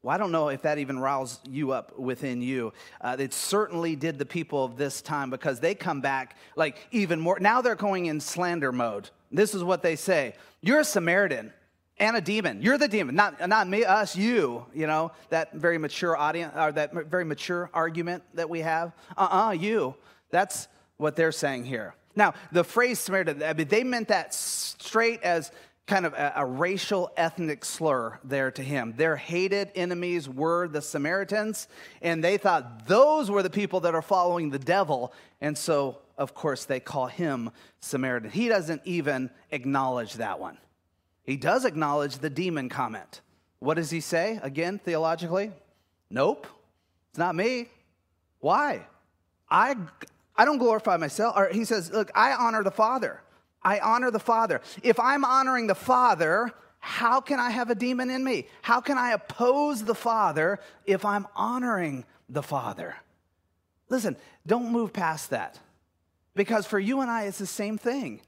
Well, 0.03 0.13
I 0.13 0.19
don't 0.19 0.33
know 0.33 0.49
if 0.49 0.63
that 0.63 0.79
even 0.79 0.99
riles 0.99 1.39
you 1.49 1.71
up 1.71 1.97
within 1.97 2.43
you. 2.43 2.73
Uh, 3.01 3.15
it 3.21 3.33
certainly 3.33 3.95
did 3.95 4.19
the 4.19 4.27
people 4.27 4.65
of 4.65 4.77
this 4.77 5.01
time 5.01 5.31
because 5.31 5.61
they 5.61 5.77
come 5.77 6.01
back 6.01 6.37
like 6.57 6.77
even 6.91 7.21
more. 7.21 7.39
Now 7.39 7.63
they're 7.63 7.77
going 7.77 8.07
in 8.07 8.19
slander 8.19 8.73
mode. 8.73 9.11
This 9.31 9.55
is 9.55 9.63
what 9.63 9.83
they 9.83 9.95
say 9.95 10.35
You're 10.61 10.81
a 10.81 10.85
Samaritan, 10.85 11.53
and 12.01 12.17
a 12.17 12.21
demon. 12.21 12.63
You're 12.63 12.79
the 12.79 12.89
demon, 12.89 13.15
not, 13.15 13.49
not 13.49 13.69
me, 13.69 13.85
us, 13.85 14.17
you. 14.17 14.67
You 14.75 14.89
know, 14.89 15.13
that 15.31 15.53
very 15.53 15.79
mature 15.79 16.17
audience, 16.17 16.55
or 16.57 16.73
that 16.73 16.93
very 16.93 17.25
mature 17.25 17.71
argument 17.73 18.25
that 18.35 18.51
we 18.51 18.61
have. 18.61 18.93
Uh 19.17 19.29
uh 19.31 19.51
you. 19.53 19.95
That's 20.31 20.67
what 20.97 21.15
they're 21.15 21.31
saying 21.31 21.65
here. 21.65 21.95
Now, 22.17 22.35
the 22.51 22.65
phrase 22.65 22.99
Samaritan, 22.99 23.45
I 23.45 23.53
mean, 23.53 23.69
they 23.69 23.85
meant 23.85 24.09
that 24.09 24.35
straight 24.35 25.23
as 25.23 25.53
kind 25.89 26.07
of 26.07 26.13
a, 26.13 26.35
a, 26.37 26.47
racial 26.47 27.11
ethnic 27.17 27.65
slur 27.65 28.21
there 28.23 28.51
to 28.53 28.63
him. 28.63 28.95
Their 28.97 29.17
hated 29.17 29.73
enemies 29.75 30.29
were 30.29 30.69
the 30.69 30.83
Samaritans, 30.83 31.67
and 32.03 32.23
they 32.23 32.37
thought 32.37 32.87
those 32.87 33.31
were 33.31 33.43
the 33.43 33.51
people 33.51 33.81
that 33.81 33.95
are 33.95 34.03
following 34.03 34.51
the 34.51 34.59
devil. 34.59 35.13
And 35.41 35.57
so, 35.57 35.99
of 36.17 36.35
course, 36.35 36.67
they 36.67 36.79
call 36.79 37.07
him 37.07 37.51
Samaritan. 37.81 38.31
He 38.31 38.49
doesn't 38.49 38.83
even 38.85 39.31
acknowledge 39.51 40.15
that 40.15 40.39
one. 40.39 40.59
He 41.25 41.37
does 41.37 41.65
acknowledge 41.65 42.19
the 42.19 42.31
demon 42.31 42.69
comment. 42.69 43.23
What 43.59 43.75
does 43.75 43.91
he 43.91 44.01
say 44.01 44.39
again, 44.43 44.79
theologically? 44.79 45.51
Nope, 46.11 46.47
it's 47.11 47.19
not 47.19 47.35
me. 47.35 47.69
Why? 48.41 48.87
I, 49.51 49.75
I 50.37 50.45
don't 50.45 50.59
glorify 50.59 50.99
myself. 50.99 51.35
Or 51.37 51.49
he 51.49 51.65
says, 51.65 51.91
Look, 51.91 52.11
I 52.15 52.33
honor 52.33 52.63
the 52.63 52.71
Father. 52.71 53.23
I 53.63 53.81
honor 53.81 54.11
the 54.11 54.19
Father. 54.19 54.61
If 54.83 54.99
I'm 55.01 55.25
honoring 55.25 55.67
the 55.67 55.75
Father, 55.75 56.53
how 56.79 57.21
can 57.21 57.41
I 57.41 57.51
have 57.51 57.71
a 57.71 57.75
demon 57.75 58.11
in 58.11 58.23
me? 58.23 58.47
How 58.63 58.81
can 58.81 58.99
I 58.99 59.13
oppose 59.13 59.85
the 59.85 59.95
Father 59.95 60.61
if 60.87 61.05
I'm 61.05 61.27
honoring 61.35 62.05
the 62.29 62.43
Father? 62.43 62.97
Listen, 63.89 64.17
don't 64.47 64.71
move 64.71 64.93
past 64.93 65.31
that. 65.31 65.59
Because 66.35 66.67
for 66.67 66.79
you 66.79 67.01
and 67.01 67.11
I, 67.11 67.25
it's 67.25 67.39
the 67.39 67.47
same 67.47 67.79
thing 67.79 68.21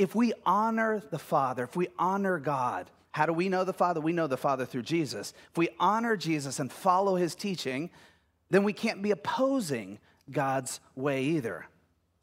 if 0.00 0.14
we 0.14 0.32
honor 0.46 1.02
the 1.10 1.18
Father, 1.18 1.64
if 1.64 1.76
we 1.76 1.88
honor 1.98 2.38
God, 2.38 2.88
how 3.10 3.26
do 3.26 3.32
we 3.32 3.48
know 3.48 3.64
the 3.64 3.72
Father? 3.72 4.00
We 4.00 4.12
know 4.12 4.26
the 4.26 4.36
Father 4.36 4.64
through 4.64 4.82
Jesus. 4.82 5.34
If 5.50 5.58
we 5.58 5.68
honor 5.78 6.16
Jesus 6.16 6.58
and 6.58 6.72
follow 6.72 7.16
his 7.16 7.34
teaching, 7.34 7.90
then 8.48 8.62
we 8.62 8.72
can't 8.72 9.02
be 9.02 9.10
opposing 9.10 9.98
God's 10.30 10.80
way 10.94 11.24
either. 11.24 11.66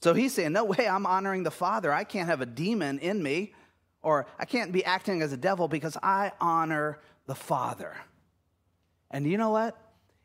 So 0.02 0.14
he's 0.14 0.34
saying, 0.34 0.54
No 0.54 0.66
way, 0.66 0.88
I'm 0.88 1.06
honoring 1.06 1.44
the 1.44 1.52
Father. 1.52 1.92
I 1.92 2.04
can't 2.04 2.30
have 2.30 2.42
a 2.42 2.46
demon 2.46 3.00
in 3.00 3.22
me, 3.22 3.54
or 4.02 4.28
I 4.40 4.46
can't 4.46 4.72
be 4.72 4.84
acting 4.86 5.22
as 5.22 5.34
a 5.34 5.38
devil 5.38 5.68
because 5.68 5.98
I 6.02 6.32
honor 6.40 7.00
the 7.26 7.36
Father. 7.36 7.96
And 9.12 9.26
you 9.26 9.38
know 9.38 9.50
what? 9.50 9.78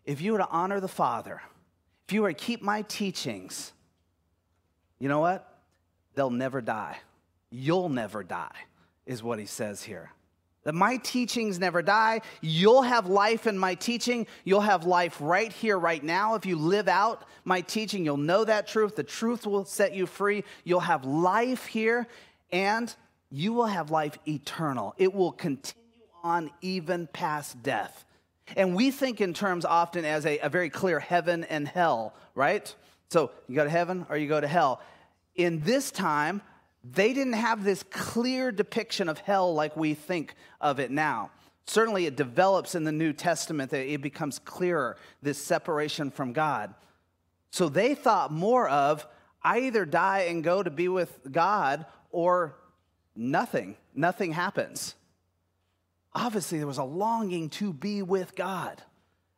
If 0.04 0.20
you 0.20 0.32
were 0.32 0.38
to 0.38 0.48
honor 0.48 0.80
the 0.80 0.88
Father, 0.88 1.40
if 2.06 2.12
you 2.12 2.22
were 2.22 2.32
to 2.32 2.38
keep 2.38 2.62
my 2.62 2.82
teachings, 2.82 3.72
you 4.98 5.08
know 5.08 5.20
what? 5.20 5.60
They'll 6.14 6.30
never 6.30 6.60
die. 6.60 6.98
You'll 7.50 7.88
never 7.88 8.22
die, 8.22 8.56
is 9.06 9.22
what 9.22 9.38
he 9.38 9.46
says 9.46 9.82
here. 9.82 10.12
That 10.64 10.74
my 10.74 10.96
teachings 10.98 11.58
never 11.58 11.82
die. 11.82 12.20
You'll 12.40 12.82
have 12.82 13.06
life 13.06 13.46
in 13.46 13.58
my 13.58 13.74
teaching. 13.74 14.26
You'll 14.44 14.60
have 14.60 14.84
life 14.84 15.16
right 15.20 15.52
here, 15.52 15.78
right 15.78 16.02
now. 16.02 16.34
If 16.34 16.46
you 16.46 16.56
live 16.56 16.86
out 16.86 17.24
my 17.44 17.62
teaching, 17.62 18.04
you'll 18.04 18.16
know 18.16 18.44
that 18.44 18.68
truth. 18.68 18.94
The 18.94 19.02
truth 19.02 19.46
will 19.46 19.64
set 19.64 19.92
you 19.92 20.06
free. 20.06 20.44
You'll 20.62 20.80
have 20.80 21.04
life 21.04 21.66
here, 21.66 22.06
and 22.52 22.94
you 23.30 23.52
will 23.52 23.66
have 23.66 23.90
life 23.90 24.18
eternal. 24.28 24.94
It 24.98 25.12
will 25.12 25.32
continue 25.32 25.82
on 26.22 26.50
even 26.60 27.08
past 27.08 27.60
death. 27.62 28.04
And 28.56 28.76
we 28.76 28.90
think 28.90 29.20
in 29.20 29.34
terms 29.34 29.64
often 29.64 30.04
as 30.04 30.26
a, 30.26 30.38
a 30.38 30.48
very 30.48 30.70
clear 30.70 31.00
heaven 31.00 31.44
and 31.44 31.66
hell, 31.66 32.14
right? 32.34 32.72
So 33.08 33.30
you 33.48 33.56
go 33.56 33.64
to 33.64 33.70
heaven 33.70 34.06
or 34.08 34.16
you 34.16 34.28
go 34.28 34.40
to 34.40 34.46
hell. 34.46 34.80
In 35.34 35.60
this 35.60 35.90
time, 35.90 36.42
they 36.84 37.12
didn't 37.12 37.34
have 37.34 37.62
this 37.62 37.82
clear 37.90 38.50
depiction 38.50 39.08
of 39.08 39.18
hell 39.18 39.54
like 39.54 39.76
we 39.76 39.94
think 39.94 40.34
of 40.60 40.80
it 40.80 40.90
now. 40.90 41.30
Certainly, 41.64 42.06
it 42.06 42.16
develops 42.16 42.74
in 42.74 42.84
the 42.84 42.92
New 42.92 43.12
Testament 43.12 43.70
that 43.70 43.86
it 43.86 44.02
becomes 44.02 44.40
clearer, 44.40 44.96
this 45.22 45.38
separation 45.38 46.10
from 46.10 46.32
God. 46.32 46.74
So 47.50 47.68
they 47.68 47.94
thought 47.94 48.32
more 48.32 48.68
of, 48.68 49.06
I 49.44 49.60
either 49.60 49.84
die 49.84 50.26
and 50.28 50.42
go 50.42 50.62
to 50.62 50.70
be 50.70 50.88
with 50.88 51.20
God 51.30 51.86
or 52.10 52.56
nothing. 53.14 53.76
Nothing 53.94 54.32
happens. 54.32 54.94
Obviously, 56.14 56.58
there 56.58 56.66
was 56.66 56.78
a 56.78 56.84
longing 56.84 57.48
to 57.50 57.72
be 57.72 58.02
with 58.02 58.34
God. 58.34 58.82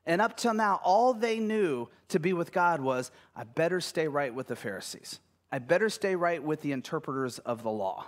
And 0.06 0.20
up 0.20 0.36
till 0.36 0.54
now, 0.54 0.80
all 0.82 1.14
they 1.14 1.38
knew 1.38 1.88
to 2.08 2.18
be 2.18 2.32
with 2.32 2.52
God 2.52 2.80
was, 2.80 3.10
I 3.36 3.44
better 3.44 3.80
stay 3.80 4.08
right 4.08 4.34
with 4.34 4.46
the 4.48 4.56
Pharisees. 4.56 5.20
I 5.50 5.58
better 5.58 5.88
stay 5.88 6.16
right 6.16 6.42
with 6.42 6.62
the 6.62 6.72
interpreters 6.72 7.38
of 7.40 7.62
the 7.62 7.70
law. 7.70 8.06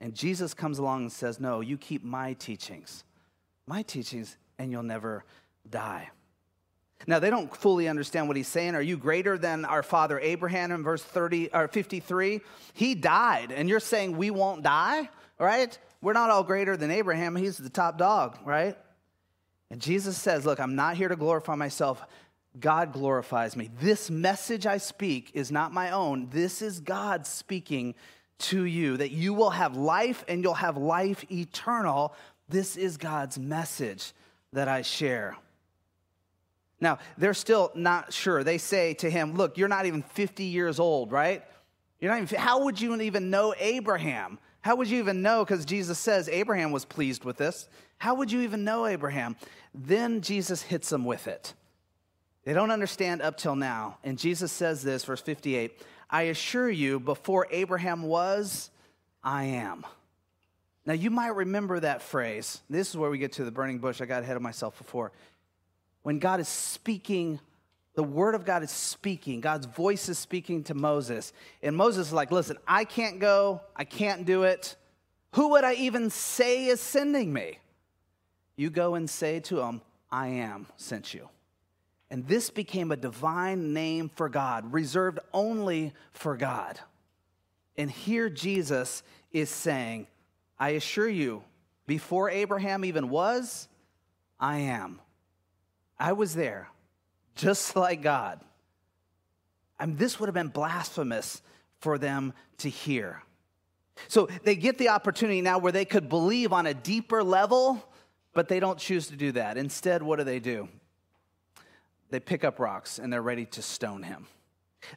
And 0.00 0.14
Jesus 0.14 0.54
comes 0.54 0.78
along 0.78 1.02
and 1.02 1.12
says, 1.12 1.40
No, 1.40 1.60
you 1.60 1.78
keep 1.78 2.04
my 2.04 2.34
teachings, 2.34 3.04
my 3.66 3.82
teachings, 3.82 4.36
and 4.58 4.70
you'll 4.70 4.82
never 4.82 5.24
die. 5.68 6.10
Now, 7.06 7.18
they 7.18 7.30
don't 7.30 7.54
fully 7.54 7.88
understand 7.88 8.26
what 8.26 8.36
he's 8.36 8.48
saying. 8.48 8.74
Are 8.74 8.82
you 8.82 8.96
greater 8.96 9.36
than 9.36 9.64
our 9.64 9.82
father 9.82 10.18
Abraham 10.18 10.72
in 10.72 10.82
verse 10.82 11.02
30 11.02 11.50
or 11.52 11.68
53? 11.68 12.40
He 12.72 12.94
died, 12.94 13.52
and 13.52 13.68
you're 13.68 13.80
saying 13.80 14.16
we 14.16 14.30
won't 14.30 14.62
die, 14.62 15.08
right? 15.38 15.78
We're 16.00 16.14
not 16.14 16.30
all 16.30 16.42
greater 16.42 16.76
than 16.76 16.90
Abraham. 16.90 17.36
He's 17.36 17.58
the 17.58 17.68
top 17.68 17.98
dog, 17.98 18.38
right? 18.44 18.76
And 19.70 19.80
Jesus 19.80 20.16
says, 20.16 20.46
Look, 20.46 20.58
I'm 20.58 20.74
not 20.74 20.96
here 20.96 21.08
to 21.08 21.16
glorify 21.16 21.54
myself. 21.54 22.02
God 22.58 22.92
glorifies 22.92 23.56
me. 23.56 23.70
This 23.80 24.10
message 24.10 24.66
I 24.66 24.78
speak 24.78 25.30
is 25.34 25.50
not 25.52 25.72
my 25.72 25.90
own. 25.90 26.28
This 26.30 26.62
is 26.62 26.80
God 26.80 27.26
speaking 27.26 27.94
to 28.38 28.64
you 28.64 28.96
that 28.96 29.10
you 29.10 29.34
will 29.34 29.50
have 29.50 29.76
life 29.76 30.24
and 30.28 30.42
you'll 30.42 30.54
have 30.54 30.76
life 30.76 31.24
eternal. 31.30 32.14
This 32.48 32.76
is 32.76 32.96
God's 32.96 33.38
message 33.38 34.12
that 34.52 34.68
I 34.68 34.82
share. 34.82 35.36
Now, 36.80 36.98
they're 37.16 37.34
still 37.34 37.72
not 37.74 38.12
sure. 38.12 38.44
They 38.44 38.58
say 38.58 38.94
to 38.94 39.10
him, 39.10 39.34
Look, 39.34 39.56
you're 39.56 39.68
not 39.68 39.86
even 39.86 40.02
50 40.02 40.44
years 40.44 40.78
old, 40.78 41.10
right? 41.10 41.42
You're 42.00 42.12
not 42.12 42.22
even, 42.22 42.38
how 42.38 42.64
would 42.64 42.80
you 42.80 43.00
even 43.00 43.30
know 43.30 43.54
Abraham? 43.58 44.38
How 44.60 44.76
would 44.76 44.88
you 44.88 44.98
even 44.98 45.22
know? 45.22 45.44
Because 45.44 45.64
Jesus 45.64 45.98
says 45.98 46.28
Abraham 46.28 46.72
was 46.72 46.84
pleased 46.84 47.24
with 47.24 47.36
this. 47.36 47.68
How 47.98 48.14
would 48.16 48.30
you 48.30 48.42
even 48.42 48.64
know 48.64 48.86
Abraham? 48.86 49.36
Then 49.74 50.20
Jesus 50.20 50.60
hits 50.60 50.90
them 50.90 51.04
with 51.04 51.28
it. 51.28 51.54
They 52.46 52.52
don't 52.52 52.70
understand 52.70 53.22
up 53.22 53.36
till 53.36 53.56
now. 53.56 53.98
And 54.04 54.16
Jesus 54.16 54.52
says 54.52 54.80
this, 54.82 55.04
verse 55.04 55.20
58 55.20 55.82
I 56.08 56.22
assure 56.22 56.70
you, 56.70 57.00
before 57.00 57.48
Abraham 57.50 58.04
was, 58.04 58.70
I 59.22 59.44
am. 59.44 59.84
Now, 60.86 60.92
you 60.92 61.10
might 61.10 61.34
remember 61.34 61.80
that 61.80 62.00
phrase. 62.00 62.60
This 62.70 62.88
is 62.88 62.96
where 62.96 63.10
we 63.10 63.18
get 63.18 63.32
to 63.32 63.44
the 63.44 63.50
burning 63.50 63.80
bush. 63.80 64.00
I 64.00 64.06
got 64.06 64.22
ahead 64.22 64.36
of 64.36 64.42
myself 64.42 64.78
before. 64.78 65.10
When 66.04 66.20
God 66.20 66.38
is 66.38 66.46
speaking, 66.46 67.40
the 67.94 68.04
word 68.04 68.36
of 68.36 68.44
God 68.44 68.62
is 68.62 68.70
speaking. 68.70 69.40
God's 69.40 69.66
voice 69.66 70.08
is 70.08 70.16
speaking 70.16 70.62
to 70.64 70.74
Moses. 70.74 71.32
And 71.64 71.76
Moses 71.76 72.06
is 72.06 72.12
like, 72.12 72.30
listen, 72.30 72.56
I 72.68 72.84
can't 72.84 73.18
go. 73.18 73.60
I 73.74 73.82
can't 73.82 74.24
do 74.24 74.44
it. 74.44 74.76
Who 75.32 75.48
would 75.50 75.64
I 75.64 75.74
even 75.74 76.10
say 76.10 76.66
is 76.66 76.80
sending 76.80 77.32
me? 77.32 77.58
You 78.54 78.70
go 78.70 78.94
and 78.94 79.10
say 79.10 79.40
to 79.40 79.62
him, 79.62 79.80
I 80.12 80.28
am 80.28 80.68
sent 80.76 81.12
you. 81.12 81.28
And 82.10 82.26
this 82.26 82.50
became 82.50 82.92
a 82.92 82.96
divine 82.96 83.72
name 83.72 84.08
for 84.14 84.28
God, 84.28 84.72
reserved 84.72 85.18
only 85.32 85.92
for 86.12 86.36
God. 86.36 86.78
And 87.76 87.90
here 87.90 88.28
Jesus 88.28 89.02
is 89.32 89.50
saying, 89.50 90.06
I 90.58 90.70
assure 90.70 91.08
you, 91.08 91.42
before 91.86 92.30
Abraham 92.30 92.84
even 92.84 93.10
was, 93.10 93.68
I 94.38 94.58
am. 94.58 95.00
I 95.98 96.12
was 96.12 96.34
there, 96.34 96.68
just 97.34 97.74
like 97.76 98.02
God. 98.02 98.40
And 99.78 99.98
this 99.98 100.18
would 100.18 100.26
have 100.26 100.34
been 100.34 100.48
blasphemous 100.48 101.42
for 101.80 101.98
them 101.98 102.32
to 102.58 102.68
hear. 102.68 103.22
So 104.08 104.28
they 104.44 104.56
get 104.56 104.78
the 104.78 104.90
opportunity 104.90 105.40
now 105.40 105.58
where 105.58 105.72
they 105.72 105.84
could 105.84 106.08
believe 106.08 106.52
on 106.52 106.66
a 106.66 106.74
deeper 106.74 107.22
level, 107.22 107.82
but 108.32 108.48
they 108.48 108.60
don't 108.60 108.78
choose 108.78 109.08
to 109.08 109.16
do 109.16 109.32
that. 109.32 109.56
Instead, 109.56 110.02
what 110.02 110.18
do 110.18 110.24
they 110.24 110.38
do? 110.38 110.68
They 112.10 112.20
pick 112.20 112.44
up 112.44 112.58
rocks 112.58 112.98
and 112.98 113.12
they're 113.12 113.22
ready 113.22 113.46
to 113.46 113.62
stone 113.62 114.02
him. 114.02 114.26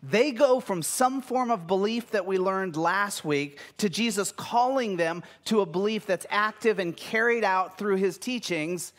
They 0.04 0.32
go 0.32 0.60
from 0.60 0.84
some 0.84 1.22
form 1.22 1.50
of 1.50 1.66
belief 1.66 2.12
that 2.12 2.26
we 2.26 2.38
learned 2.38 2.78
last 2.78 3.26
week 3.26 3.60
to 3.78 3.90
Jesus 3.90 4.32
calling 4.32 4.98
them 4.98 5.24
to 5.46 5.62
a 5.62 5.66
belief 5.66 6.06
that's 6.06 6.28
active 6.30 6.80
and 6.80 6.96
carried 6.96 7.44
out 7.44 7.78
through 7.78 7.96
his 7.96 8.18
teachings. 8.18 8.94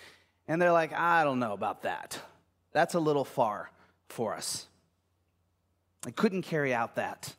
And 0.48 0.60
they're 0.60 0.72
like, 0.72 0.92
I 0.92 1.22
don't 1.22 1.38
know 1.38 1.52
about 1.52 1.82
that. 1.82 2.18
That's 2.72 2.94
a 2.94 3.00
little 3.00 3.24
far 3.24 3.70
for 4.08 4.34
us. 4.34 4.66
I 6.06 6.10
couldn't 6.10 6.42
carry 6.42 6.74
out 6.74 6.96
that. 6.96 7.34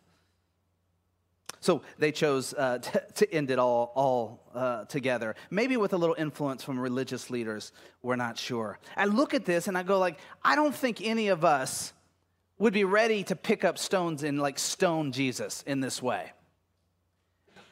So 1.61 1.83
they 1.99 2.11
chose 2.11 2.53
uh, 2.55 2.77
to, 2.79 3.05
to, 3.15 3.33
end 3.33 3.51
it 3.51 3.59
all, 3.59 3.91
all 3.95 4.43
uh, 4.53 4.85
together. 4.85 5.35
Maybe 5.49 5.77
with 5.77 5.93
a 5.93 5.97
little 5.97 6.15
influence 6.17 6.63
from 6.63 6.79
religious 6.79 7.29
leaders, 7.29 7.71
we're 8.01 8.17
not 8.17 8.37
sure. 8.37 8.79
I 8.97 9.05
look 9.05 9.33
at 9.33 9.45
this 9.45 9.67
and 9.67 9.77
I 9.77 9.83
go 9.83 9.97
like, 9.99 10.19
I 10.43 10.55
don't 10.55 10.75
think 10.75 11.01
any 11.01 11.29
of 11.29 11.45
us 11.45 11.93
would 12.57 12.73
be 12.73 12.83
ready 12.83 13.23
to 13.23 13.35
pick 13.35 13.63
up 13.63 13.77
stones 13.77 14.23
and 14.23 14.39
like 14.39 14.59
stone 14.59 15.11
Jesus 15.11 15.63
in 15.65 15.79
this 15.79 16.01
way. 16.01 16.31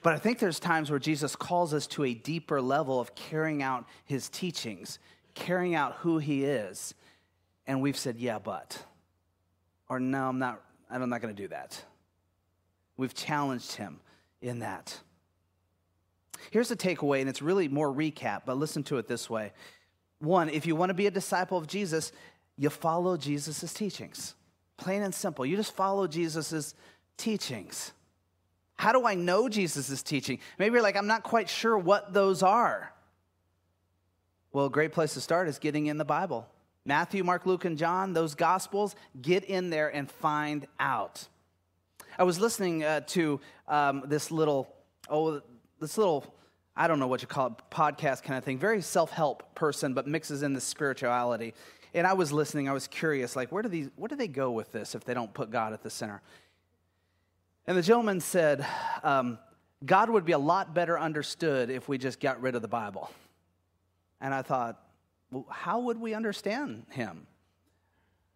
But 0.02 0.14
I 0.14 0.18
think 0.18 0.40
there's 0.40 0.60
times 0.60 0.90
where 0.90 1.00
Jesus 1.00 1.36
calls 1.36 1.74
us 1.74 1.86
to 1.88 2.06
a 2.06 2.14
deeper 2.14 2.62
level 2.62 3.00
of 3.00 3.16
carrying 3.16 3.62
out 3.62 3.86
his 4.06 4.30
teachings, 4.30 4.98
carrying 5.34 5.76
out 5.76 5.96
who 5.96 6.20
he 6.20 6.46
is. 6.46 6.94
And 7.68 7.82
we've 7.82 7.98
said, 7.98 8.18
yeah, 8.18 8.40
but. 8.40 8.82
Or 9.90 10.00
no, 10.00 10.30
I'm 10.30 10.40
not, 10.40 10.62
I'm 10.90 11.10
not 11.10 11.22
going 11.22 11.36
to 11.36 11.42
do 11.42 11.50
that. 11.50 11.84
We've 13.00 13.14
challenged 13.14 13.76
him 13.76 14.02
in 14.42 14.60
that. 14.60 15.00
Here's 16.52 16.68
the 16.68 16.76
takeaway, 16.76 17.22
and 17.22 17.30
it's 17.30 17.42
really 17.42 17.70
more 17.70 17.90
recap, 17.90 18.42
but 18.46 18.58
listen 18.58 18.84
to 18.84 18.98
it 18.98 19.08
this 19.08 19.30
way. 19.30 19.54
One, 20.20 20.50
if 20.50 20.66
you 20.66 20.76
want 20.76 20.90
to 20.90 20.94
be 20.94 21.08
a 21.08 21.12
disciple 21.12 21.58
of 21.58 21.66
Jesus, 21.66 22.12
you 22.58 22.70
follow 22.70 23.16
Jesus' 23.16 23.74
teachings. 23.74 24.36
Plain 24.76 25.04
and 25.04 25.16
simple. 25.16 25.46
You 25.46 25.56
just 25.56 25.74
follow 25.74 26.08
Jesus' 26.08 26.76
teachings. 27.16 27.94
How 28.76 28.92
do 28.92 29.08
I 29.08 29.16
know 29.16 29.48
Jesus' 29.48 30.04
teaching? 30.04 30.40
Maybe 30.58 30.74
you're 30.74 30.84
like, 30.84 30.98
I'm 30.98 31.08
not 31.08 31.24
quite 31.24 31.48
sure 31.48 31.78
what 31.78 32.12
those 32.12 32.44
are. 32.44 32.92
Well, 34.52 34.66
a 34.66 34.70
great 34.70 34.92
place 34.92 35.14
to 35.14 35.22
start 35.22 35.48
is 35.48 35.58
getting 35.58 35.86
in 35.86 35.98
the 35.98 36.04
Bible. 36.04 36.50
Matthew, 36.84 37.24
Mark, 37.24 37.46
Luke, 37.46 37.64
and 37.64 37.78
John, 37.78 38.12
those 38.12 38.36
gospels, 38.36 38.94
get 39.22 39.46
in 39.46 39.70
there 39.70 39.88
and 39.88 40.12
find 40.12 40.68
out. 40.82 41.30
I 42.20 42.24
was 42.24 42.38
listening 42.38 42.84
uh, 42.84 43.00
to 43.08 43.40
um, 43.70 44.04
this 44.08 44.30
little, 44.30 44.68
oh, 45.10 45.42
this 45.80 45.98
little, 45.98 46.26
I 46.76 46.90
don't 46.90 47.00
know 47.00 47.08
what 47.08 47.22
you 47.22 47.30
call 47.30 47.48
it, 47.48 47.54
podcast 47.72 48.24
kind 48.24 48.38
of 48.38 48.44
thing, 48.44 48.60
very 48.60 48.82
self 48.82 49.10
help 49.10 49.56
person, 49.56 49.94
but 49.94 50.06
mixes 50.06 50.44
in 50.44 50.52
the 50.52 50.60
spirituality. 50.60 51.54
And 51.94 52.06
I 52.06 52.12
was 52.12 52.34
listening, 52.34 52.68
I 52.68 52.74
was 52.74 52.88
curious, 52.88 53.38
like, 53.38 53.54
where 53.54 53.64
do 53.64 53.70
these, 53.70 53.90
where 53.96 54.10
do 54.10 54.18
they 54.18 54.28
go 54.28 54.52
with 54.52 54.74
this 54.74 54.96
if 54.96 55.06
they 55.06 55.14
don't 55.14 55.34
put 55.34 55.50
God 55.50 55.72
at 55.72 55.82
the 55.82 55.90
center? 55.90 56.22
And 57.66 57.78
the 57.78 57.82
gentleman 57.82 58.20
said, 58.20 58.68
um, 59.02 59.40
God 59.86 60.10
would 60.10 60.26
be 60.26 60.34
a 60.34 60.38
lot 60.38 60.74
better 60.74 61.00
understood 61.00 61.70
if 61.70 61.88
we 61.88 61.98
just 61.98 62.20
got 62.20 62.42
rid 62.42 62.54
of 62.54 62.62
the 62.62 62.68
Bible. 62.68 63.10
And 64.20 64.34
I 64.34 64.42
thought, 64.42 64.78
well, 65.32 65.46
how 65.50 65.80
would 65.80 65.98
we 65.98 66.14
understand 66.14 66.84
him? 66.90 67.28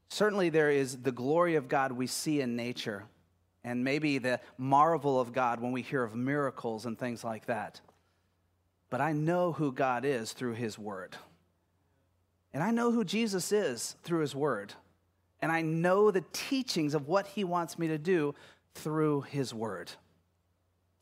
Certainly, 0.07 0.51
there 0.51 0.71
is 0.71 0.99
the 0.99 1.11
glory 1.11 1.55
of 1.55 1.67
God 1.67 1.91
we 1.91 2.07
see 2.07 2.39
in 2.39 2.55
nature, 2.55 3.03
and 3.63 3.83
maybe 3.83 4.17
the 4.17 4.39
marvel 4.57 5.19
of 5.19 5.33
God 5.33 5.59
when 5.61 5.71
we 5.71 5.81
hear 5.81 6.03
of 6.03 6.15
miracles 6.15 6.85
and 6.85 6.97
things 6.97 7.23
like 7.23 7.45
that. 7.45 7.79
But 8.89 9.01
I 9.01 9.13
know 9.13 9.53
who 9.53 9.71
God 9.71 10.05
is 10.05 10.33
through 10.33 10.53
his 10.53 10.77
word. 10.77 11.15
And 12.53 12.61
I 12.61 12.71
know 12.71 12.91
who 12.91 13.03
Jesus 13.03 13.51
is 13.51 13.95
through 14.03 14.19
his 14.19 14.35
word. 14.35 14.73
And 15.41 15.51
I 15.51 15.61
know 15.61 16.11
the 16.11 16.23
teachings 16.31 16.93
of 16.93 17.07
what 17.07 17.27
he 17.27 17.43
wants 17.43 17.79
me 17.79 17.87
to 17.87 17.97
do 17.97 18.35
through 18.75 19.21
his 19.21 19.53
word. 19.53 19.91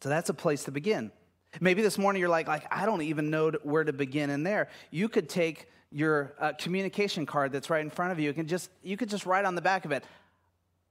So 0.01 0.09
that's 0.09 0.29
a 0.29 0.33
place 0.33 0.63
to 0.63 0.71
begin. 0.71 1.11
Maybe 1.59 1.81
this 1.81 1.97
morning 1.97 2.21
you're 2.21 2.29
like, 2.29 2.47
like 2.47 2.65
I 2.71 2.85
don't 2.85 3.01
even 3.01 3.29
know 3.29 3.51
where 3.63 3.83
to 3.83 3.93
begin 3.93 4.29
in 4.29 4.43
there. 4.43 4.69
You 4.89 5.09
could 5.09 5.27
take 5.27 5.67
your 5.91 6.33
uh, 6.39 6.53
communication 6.53 7.25
card 7.25 7.51
that's 7.51 7.69
right 7.69 7.81
in 7.81 7.89
front 7.89 8.13
of 8.13 8.19
you. 8.19 8.27
You 8.27 8.33
can 8.33 8.47
just 8.47 8.71
you 8.81 8.95
could 8.95 9.09
just 9.09 9.25
write 9.25 9.43
on 9.45 9.55
the 9.55 9.61
back 9.61 9.83
of 9.83 9.91
it, 9.91 10.05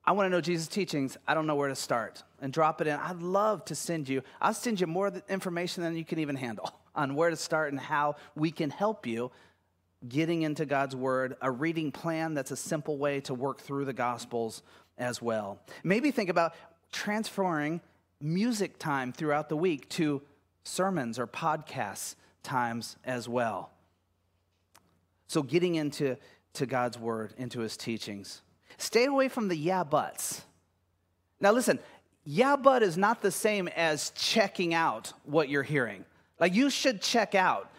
I 0.05 0.13
want 0.13 0.27
to 0.27 0.31
know 0.31 0.41
Jesus' 0.41 0.69
teachings. 0.69 1.17
I 1.27 1.35
don't 1.35 1.47
know 1.47 1.57
where 1.57 1.69
to 1.69 1.75
start. 1.75 2.23
And 2.41 2.53
drop 2.53 2.81
it 2.81 2.87
in. 2.87 2.95
I'd 2.95 3.21
love 3.21 3.65
to 3.67 3.75
send 3.75 4.09
you. 4.09 4.23
I'll 4.41 4.55
send 4.55 4.81
you 4.81 4.87
more 4.87 5.13
information 5.29 5.83
than 5.83 5.97
you 5.97 6.05
can 6.05 6.19
even 6.19 6.37
handle 6.37 6.75
on 6.95 7.15
where 7.15 7.31
to 7.31 7.37
start 7.37 7.73
and 7.73 7.81
how 7.81 8.17
we 8.35 8.51
can 8.51 8.71
help 8.71 9.07
you 9.07 9.31
getting 10.09 10.43
into 10.43 10.65
God's 10.65 10.97
Word, 10.97 11.37
a 11.43 11.51
reading 11.51 11.93
plan 11.93 12.35
that's 12.35 12.51
a 12.51 12.57
simple 12.57 12.97
way 12.97 13.21
to 13.21 13.35
work 13.35 13.61
through 13.61 13.85
the 13.85 13.93
Gospels 13.93 14.63
as 14.97 15.21
well. 15.21 15.59
Maybe 15.85 16.11
think 16.11 16.31
about 16.31 16.55
transferring 16.91 17.81
music 18.21 18.79
time 18.79 19.13
throughout 19.13 19.49
the 19.49 19.57
week 19.57 19.89
to 19.91 20.23
sermons 20.65 21.19
or 21.19 21.27
podcasts 21.27 22.15
times 22.43 22.97
as 23.05 23.29
well. 23.29 23.71
So, 25.27 25.43
getting 25.43 25.77
into 25.77 26.17
to 26.55 26.67
God's 26.67 26.99
word, 26.99 27.35
into 27.37 27.61
his 27.61 27.77
teachings. 27.77 28.43
Stay 28.81 29.05
away 29.05 29.29
from 29.29 29.49
the 29.49 29.57
yeah 29.57 29.85
buts. 29.85 30.43
Now, 31.41 31.53
listen, 31.53 31.79
yeah 32.25 32.57
but 32.57 32.83
is 32.83 32.97
not 32.97 33.23
the 33.23 33.31
same 33.31 33.69
as 33.69 34.11
checking 34.11 34.75
out 34.75 35.13
what 35.25 35.49
you're 35.49 35.63
hearing. 35.63 36.05
Like, 36.39 36.55
you 36.55 36.71
should 36.71 37.03
check 37.03 37.35
out. 37.35 37.71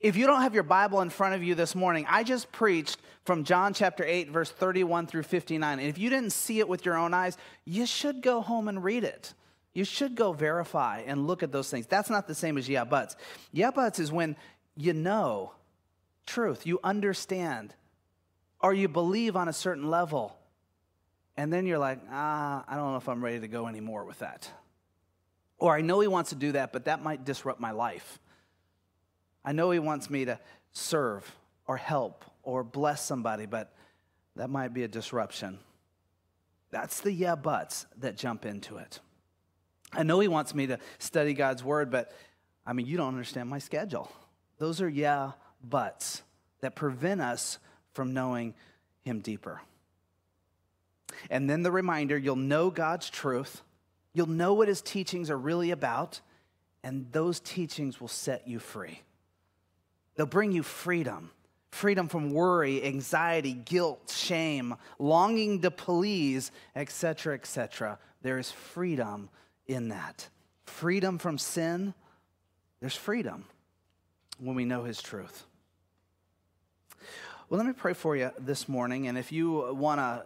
If 0.00 0.16
you 0.16 0.26
don't 0.26 0.42
have 0.42 0.54
your 0.54 0.62
Bible 0.62 1.00
in 1.00 1.10
front 1.10 1.34
of 1.34 1.42
you 1.42 1.54
this 1.54 1.74
morning, 1.74 2.06
I 2.08 2.22
just 2.22 2.52
preached 2.52 2.98
from 3.24 3.44
John 3.44 3.74
chapter 3.74 4.04
8, 4.04 4.30
verse 4.30 4.50
31 4.50 5.06
through 5.06 5.24
59. 5.24 5.78
And 5.78 5.88
if 5.88 5.98
you 5.98 6.08
didn't 6.08 6.30
see 6.30 6.60
it 6.60 6.68
with 6.68 6.86
your 6.86 6.96
own 6.96 7.12
eyes, 7.12 7.36
you 7.64 7.84
should 7.84 8.22
go 8.22 8.40
home 8.40 8.68
and 8.68 8.82
read 8.82 9.04
it. 9.04 9.34
You 9.74 9.84
should 9.84 10.14
go 10.14 10.32
verify 10.32 11.02
and 11.06 11.26
look 11.26 11.42
at 11.42 11.52
those 11.52 11.70
things. 11.70 11.86
That's 11.86 12.10
not 12.10 12.26
the 12.26 12.34
same 12.34 12.58
as 12.58 12.68
yeah 12.68 12.84
buts. 12.84 13.16
Yeah 13.52 13.70
buts 13.70 13.98
is 13.98 14.10
when 14.10 14.36
you 14.76 14.92
know 14.92 15.52
truth, 16.26 16.66
you 16.66 16.78
understand, 16.84 17.74
or 18.60 18.72
you 18.72 18.88
believe 18.88 19.36
on 19.36 19.48
a 19.48 19.52
certain 19.52 19.90
level. 19.90 20.37
And 21.38 21.52
then 21.52 21.66
you're 21.66 21.78
like, 21.78 22.00
ah, 22.10 22.64
I 22.66 22.74
don't 22.74 22.90
know 22.90 22.96
if 22.96 23.08
I'm 23.08 23.24
ready 23.24 23.38
to 23.38 23.46
go 23.46 23.68
anymore 23.68 24.04
with 24.04 24.18
that. 24.18 24.50
Or 25.56 25.72
I 25.72 25.82
know 25.82 26.00
he 26.00 26.08
wants 26.08 26.30
to 26.30 26.36
do 26.36 26.50
that, 26.52 26.72
but 26.72 26.86
that 26.86 27.00
might 27.00 27.24
disrupt 27.24 27.60
my 27.60 27.70
life. 27.70 28.18
I 29.44 29.52
know 29.52 29.70
he 29.70 29.78
wants 29.78 30.10
me 30.10 30.24
to 30.24 30.40
serve 30.72 31.32
or 31.68 31.76
help 31.76 32.24
or 32.42 32.64
bless 32.64 33.04
somebody, 33.04 33.46
but 33.46 33.72
that 34.34 34.50
might 34.50 34.74
be 34.74 34.82
a 34.82 34.88
disruption. 34.88 35.60
That's 36.72 37.00
the 37.02 37.12
yeah 37.12 37.36
buts 37.36 37.86
that 37.98 38.16
jump 38.16 38.44
into 38.44 38.78
it. 38.78 38.98
I 39.92 40.02
know 40.02 40.18
he 40.18 40.26
wants 40.26 40.56
me 40.56 40.66
to 40.66 40.80
study 40.98 41.34
God's 41.34 41.62
word, 41.62 41.88
but 41.88 42.10
I 42.66 42.72
mean, 42.72 42.86
you 42.86 42.96
don't 42.96 43.08
understand 43.08 43.48
my 43.48 43.60
schedule. 43.60 44.10
Those 44.58 44.80
are 44.80 44.88
yeah 44.88 45.32
buts 45.62 46.22
that 46.62 46.74
prevent 46.74 47.20
us 47.20 47.60
from 47.92 48.12
knowing 48.12 48.54
him 49.02 49.20
deeper. 49.20 49.60
And 51.30 51.48
then 51.48 51.62
the 51.62 51.70
reminder 51.70 52.16
you'll 52.16 52.36
know 52.36 52.70
God's 52.70 53.10
truth, 53.10 53.62
you'll 54.12 54.28
know 54.28 54.54
what 54.54 54.68
his 54.68 54.82
teachings 54.82 55.30
are 55.30 55.38
really 55.38 55.70
about, 55.70 56.20
and 56.82 57.10
those 57.12 57.40
teachings 57.40 58.00
will 58.00 58.08
set 58.08 58.46
you 58.46 58.58
free. 58.58 59.02
They'll 60.16 60.26
bring 60.26 60.52
you 60.52 60.62
freedom 60.62 61.30
freedom 61.70 62.08
from 62.08 62.32
worry, 62.32 62.84
anxiety, 62.84 63.52
guilt, 63.52 64.10
shame, 64.10 64.74
longing 64.98 65.60
to 65.62 65.70
please, 65.70 66.50
etc., 66.74 67.34
etc. 67.34 67.98
There 68.22 68.38
is 68.38 68.50
freedom 68.50 69.28
in 69.66 69.88
that. 69.88 70.28
Freedom 70.64 71.18
from 71.18 71.38
sin, 71.38 71.94
there's 72.80 72.96
freedom 72.96 73.44
when 74.38 74.54
we 74.54 74.64
know 74.64 74.84
His 74.84 75.00
truth. 75.00 75.44
Well, 77.50 77.56
let 77.56 77.66
me 77.66 77.72
pray 77.72 77.94
for 77.94 78.14
you 78.14 78.30
this 78.38 78.68
morning. 78.68 79.08
And 79.08 79.16
if 79.16 79.32
you 79.32 79.74
want 79.74 80.00
to 80.00 80.04
uh, 80.04 80.22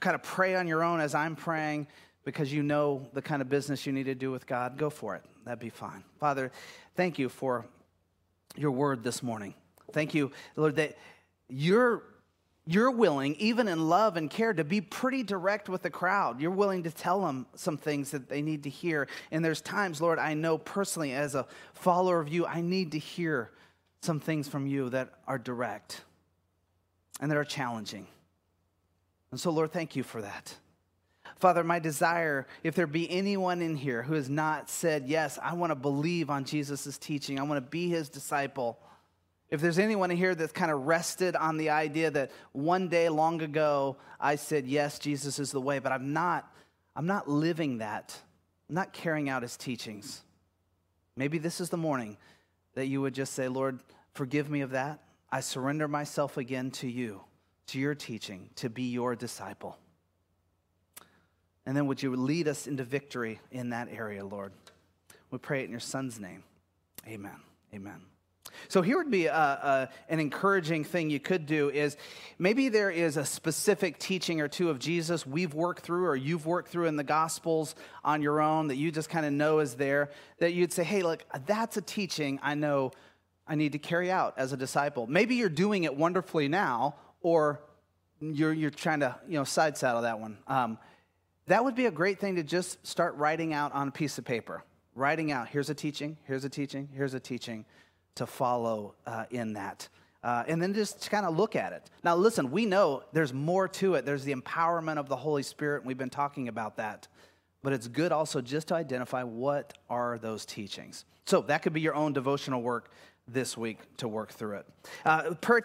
kind 0.00 0.16
of 0.16 0.24
pray 0.24 0.56
on 0.56 0.66
your 0.66 0.82
own 0.82 0.98
as 0.98 1.14
I'm 1.14 1.36
praying, 1.36 1.86
because 2.24 2.52
you 2.52 2.64
know 2.64 3.06
the 3.12 3.22
kind 3.22 3.40
of 3.40 3.48
business 3.48 3.86
you 3.86 3.92
need 3.92 4.06
to 4.06 4.14
do 4.16 4.32
with 4.32 4.44
God, 4.44 4.76
go 4.76 4.90
for 4.90 5.14
it. 5.14 5.22
That'd 5.44 5.60
be 5.60 5.70
fine. 5.70 6.02
Father, 6.18 6.50
thank 6.96 7.16
you 7.16 7.28
for 7.28 7.64
your 8.56 8.72
word 8.72 9.04
this 9.04 9.22
morning. 9.22 9.54
Thank 9.92 10.14
you, 10.14 10.32
Lord, 10.56 10.74
that 10.76 10.98
you're 11.48 12.02
you're 12.66 12.90
willing, 12.90 13.36
even 13.36 13.68
in 13.68 13.88
love 13.88 14.16
and 14.16 14.28
care, 14.28 14.52
to 14.52 14.64
be 14.64 14.80
pretty 14.80 15.22
direct 15.22 15.68
with 15.68 15.82
the 15.82 15.90
crowd. 15.90 16.40
You're 16.40 16.50
willing 16.50 16.82
to 16.82 16.90
tell 16.90 17.20
them 17.22 17.46
some 17.54 17.76
things 17.78 18.10
that 18.10 18.28
they 18.28 18.42
need 18.42 18.64
to 18.64 18.68
hear. 18.68 19.06
And 19.30 19.44
there's 19.44 19.60
times, 19.60 20.02
Lord, 20.02 20.18
I 20.18 20.34
know 20.34 20.58
personally 20.58 21.12
as 21.12 21.36
a 21.36 21.46
follower 21.72 22.20
of 22.20 22.28
you, 22.28 22.46
I 22.46 22.60
need 22.60 22.92
to 22.92 22.98
hear 22.98 23.52
some 24.02 24.18
things 24.18 24.48
from 24.48 24.66
you 24.66 24.90
that 24.90 25.14
are 25.26 25.38
direct 25.38 26.02
and 27.20 27.30
that 27.30 27.38
are 27.38 27.44
challenging. 27.44 28.06
And 29.30 29.38
so, 29.38 29.50
Lord, 29.50 29.72
thank 29.72 29.96
you 29.96 30.02
for 30.02 30.22
that. 30.22 30.54
Father, 31.36 31.62
my 31.62 31.78
desire, 31.78 32.46
if 32.64 32.74
there 32.74 32.86
be 32.86 33.10
anyone 33.10 33.62
in 33.62 33.76
here 33.76 34.02
who 34.02 34.14
has 34.14 34.28
not 34.28 34.70
said, 34.70 35.06
Yes, 35.06 35.38
I 35.42 35.54
want 35.54 35.70
to 35.70 35.76
believe 35.76 36.30
on 36.30 36.44
Jesus' 36.44 36.98
teaching, 36.98 37.38
I 37.38 37.42
want 37.42 37.64
to 37.64 37.70
be 37.70 37.88
his 37.88 38.08
disciple 38.08 38.78
if 39.50 39.62
there's 39.62 39.78
anyone 39.78 40.10
in 40.10 40.16
here 40.16 40.34
that's 40.34 40.52
kind 40.52 40.70
of 40.70 40.86
rested 40.86 41.34
on 41.34 41.56
the 41.56 41.70
idea 41.70 42.10
that 42.10 42.30
one 42.52 42.88
day 42.88 43.08
long 43.08 43.40
ago 43.40 43.96
I 44.20 44.36
said, 44.36 44.66
yes, 44.66 44.98
Jesus 44.98 45.38
is 45.38 45.52
the 45.52 45.60
way, 45.60 45.78
but 45.78 45.90
I'm 45.90 46.12
not, 46.12 46.52
I'm 46.94 47.06
not 47.06 47.28
living 47.28 47.78
that. 47.78 48.16
I'm 48.68 48.74
not 48.74 48.92
carrying 48.92 49.30
out 49.30 49.42
his 49.42 49.56
teachings. 49.56 50.22
Maybe 51.16 51.38
this 51.38 51.60
is 51.60 51.70
the 51.70 51.78
morning 51.78 52.18
that 52.74 52.86
you 52.86 53.00
would 53.00 53.14
just 53.14 53.32
say, 53.32 53.48
Lord, 53.48 53.80
forgive 54.12 54.50
me 54.50 54.60
of 54.60 54.70
that. 54.70 55.00
I 55.30 55.40
surrender 55.40 55.88
myself 55.88 56.36
again 56.36 56.70
to 56.72 56.88
you, 56.88 57.20
to 57.68 57.78
your 57.78 57.94
teaching, 57.94 58.50
to 58.56 58.70
be 58.70 58.84
your 58.84 59.14
disciple. 59.14 59.76
And 61.66 61.76
then 61.76 61.86
would 61.86 62.02
you 62.02 62.16
lead 62.16 62.48
us 62.48 62.66
into 62.66 62.82
victory 62.82 63.40
in 63.50 63.70
that 63.70 63.88
area, 63.92 64.24
Lord? 64.24 64.52
We 65.30 65.38
pray 65.38 65.60
it 65.60 65.64
in 65.66 65.70
your 65.70 65.80
son's 65.80 66.18
name. 66.18 66.42
Amen. 67.06 67.36
Amen. 67.74 68.00
So 68.68 68.82
here 68.82 68.96
would 68.96 69.10
be 69.10 69.26
a, 69.26 69.34
a, 69.34 69.88
an 70.08 70.20
encouraging 70.20 70.84
thing 70.84 71.10
you 71.10 71.20
could 71.20 71.46
do 71.46 71.70
is 71.70 71.96
maybe 72.38 72.68
there 72.68 72.90
is 72.90 73.16
a 73.16 73.24
specific 73.24 73.98
teaching 73.98 74.40
or 74.40 74.48
two 74.48 74.70
of 74.70 74.78
Jesus 74.78 75.26
we've 75.26 75.54
worked 75.54 75.82
through 75.82 76.06
or 76.06 76.16
you've 76.16 76.46
worked 76.46 76.70
through 76.70 76.86
in 76.86 76.96
the 76.96 77.04
Gospels 77.04 77.74
on 78.04 78.22
your 78.22 78.40
own 78.40 78.68
that 78.68 78.76
you 78.76 78.90
just 78.90 79.10
kind 79.10 79.26
of 79.26 79.32
know 79.32 79.60
is 79.60 79.74
there 79.74 80.10
that 80.38 80.54
you'd 80.54 80.72
say, 80.72 80.84
hey, 80.84 81.02
look, 81.02 81.24
that's 81.46 81.76
a 81.76 81.82
teaching 81.82 82.40
I 82.42 82.54
know 82.54 82.92
I 83.48 83.54
need 83.54 83.72
to 83.72 83.78
carry 83.78 84.10
out 84.10 84.34
as 84.36 84.52
a 84.52 84.56
disciple. 84.56 85.06
Maybe 85.06 85.36
you're 85.36 85.48
doing 85.48 85.84
it 85.84 85.96
wonderfully 85.96 86.48
now, 86.48 86.96
or 87.22 87.60
you're, 88.20 88.52
you're 88.52 88.70
trying 88.70 89.00
to 89.00 89.16
you 89.26 89.38
know 89.38 89.44
side 89.44 89.76
saddle 89.76 90.02
that 90.02 90.20
one. 90.20 90.38
Um, 90.46 90.78
that 91.46 91.64
would 91.64 91.74
be 91.74 91.86
a 91.86 91.90
great 91.90 92.18
thing 92.18 92.36
to 92.36 92.42
just 92.42 92.86
start 92.86 93.16
writing 93.16 93.54
out 93.54 93.72
on 93.72 93.88
a 93.88 93.90
piece 93.90 94.18
of 94.18 94.24
paper. 94.24 94.62
Writing 94.94 95.32
out, 95.32 95.48
here's 95.48 95.70
a 95.70 95.74
teaching, 95.74 96.18
here's 96.24 96.44
a 96.44 96.48
teaching, 96.48 96.88
here's 96.92 97.14
a 97.14 97.20
teaching 97.20 97.64
to 98.16 98.26
follow 98.26 98.94
uh, 99.06 99.24
in 99.30 99.54
that. 99.54 99.88
Uh, 100.22 100.42
and 100.48 100.60
then 100.60 100.74
just 100.74 101.08
kind 101.10 101.24
of 101.24 101.36
look 101.36 101.54
at 101.56 101.72
it. 101.72 101.88
Now, 102.02 102.16
listen, 102.16 102.50
we 102.50 102.66
know 102.66 103.04
there's 103.12 103.32
more 103.32 103.68
to 103.68 103.94
it. 103.94 104.04
There's 104.04 104.24
the 104.24 104.34
empowerment 104.34 104.98
of 104.98 105.08
the 105.08 105.16
Holy 105.16 105.44
Spirit, 105.44 105.78
and 105.78 105.86
we've 105.86 105.96
been 105.96 106.10
talking 106.10 106.48
about 106.48 106.76
that. 106.76 107.06
But 107.62 107.72
it's 107.72 107.88
good 107.88 108.12
also 108.12 108.40
just 108.40 108.68
to 108.68 108.74
identify 108.74 109.22
what 109.22 109.74
are 109.88 110.18
those 110.18 110.44
teachings. 110.44 111.04
So 111.24 111.42
that 111.42 111.62
could 111.62 111.72
be 111.72 111.80
your 111.80 111.94
own 111.94 112.12
devotional 112.12 112.60
work 112.60 112.90
this 113.28 113.56
week 113.56 113.78
to 113.98 114.08
work 114.08 114.32
through 114.32 114.56
it. 114.56 114.66
Uh, 115.04 115.34
per 115.40 115.56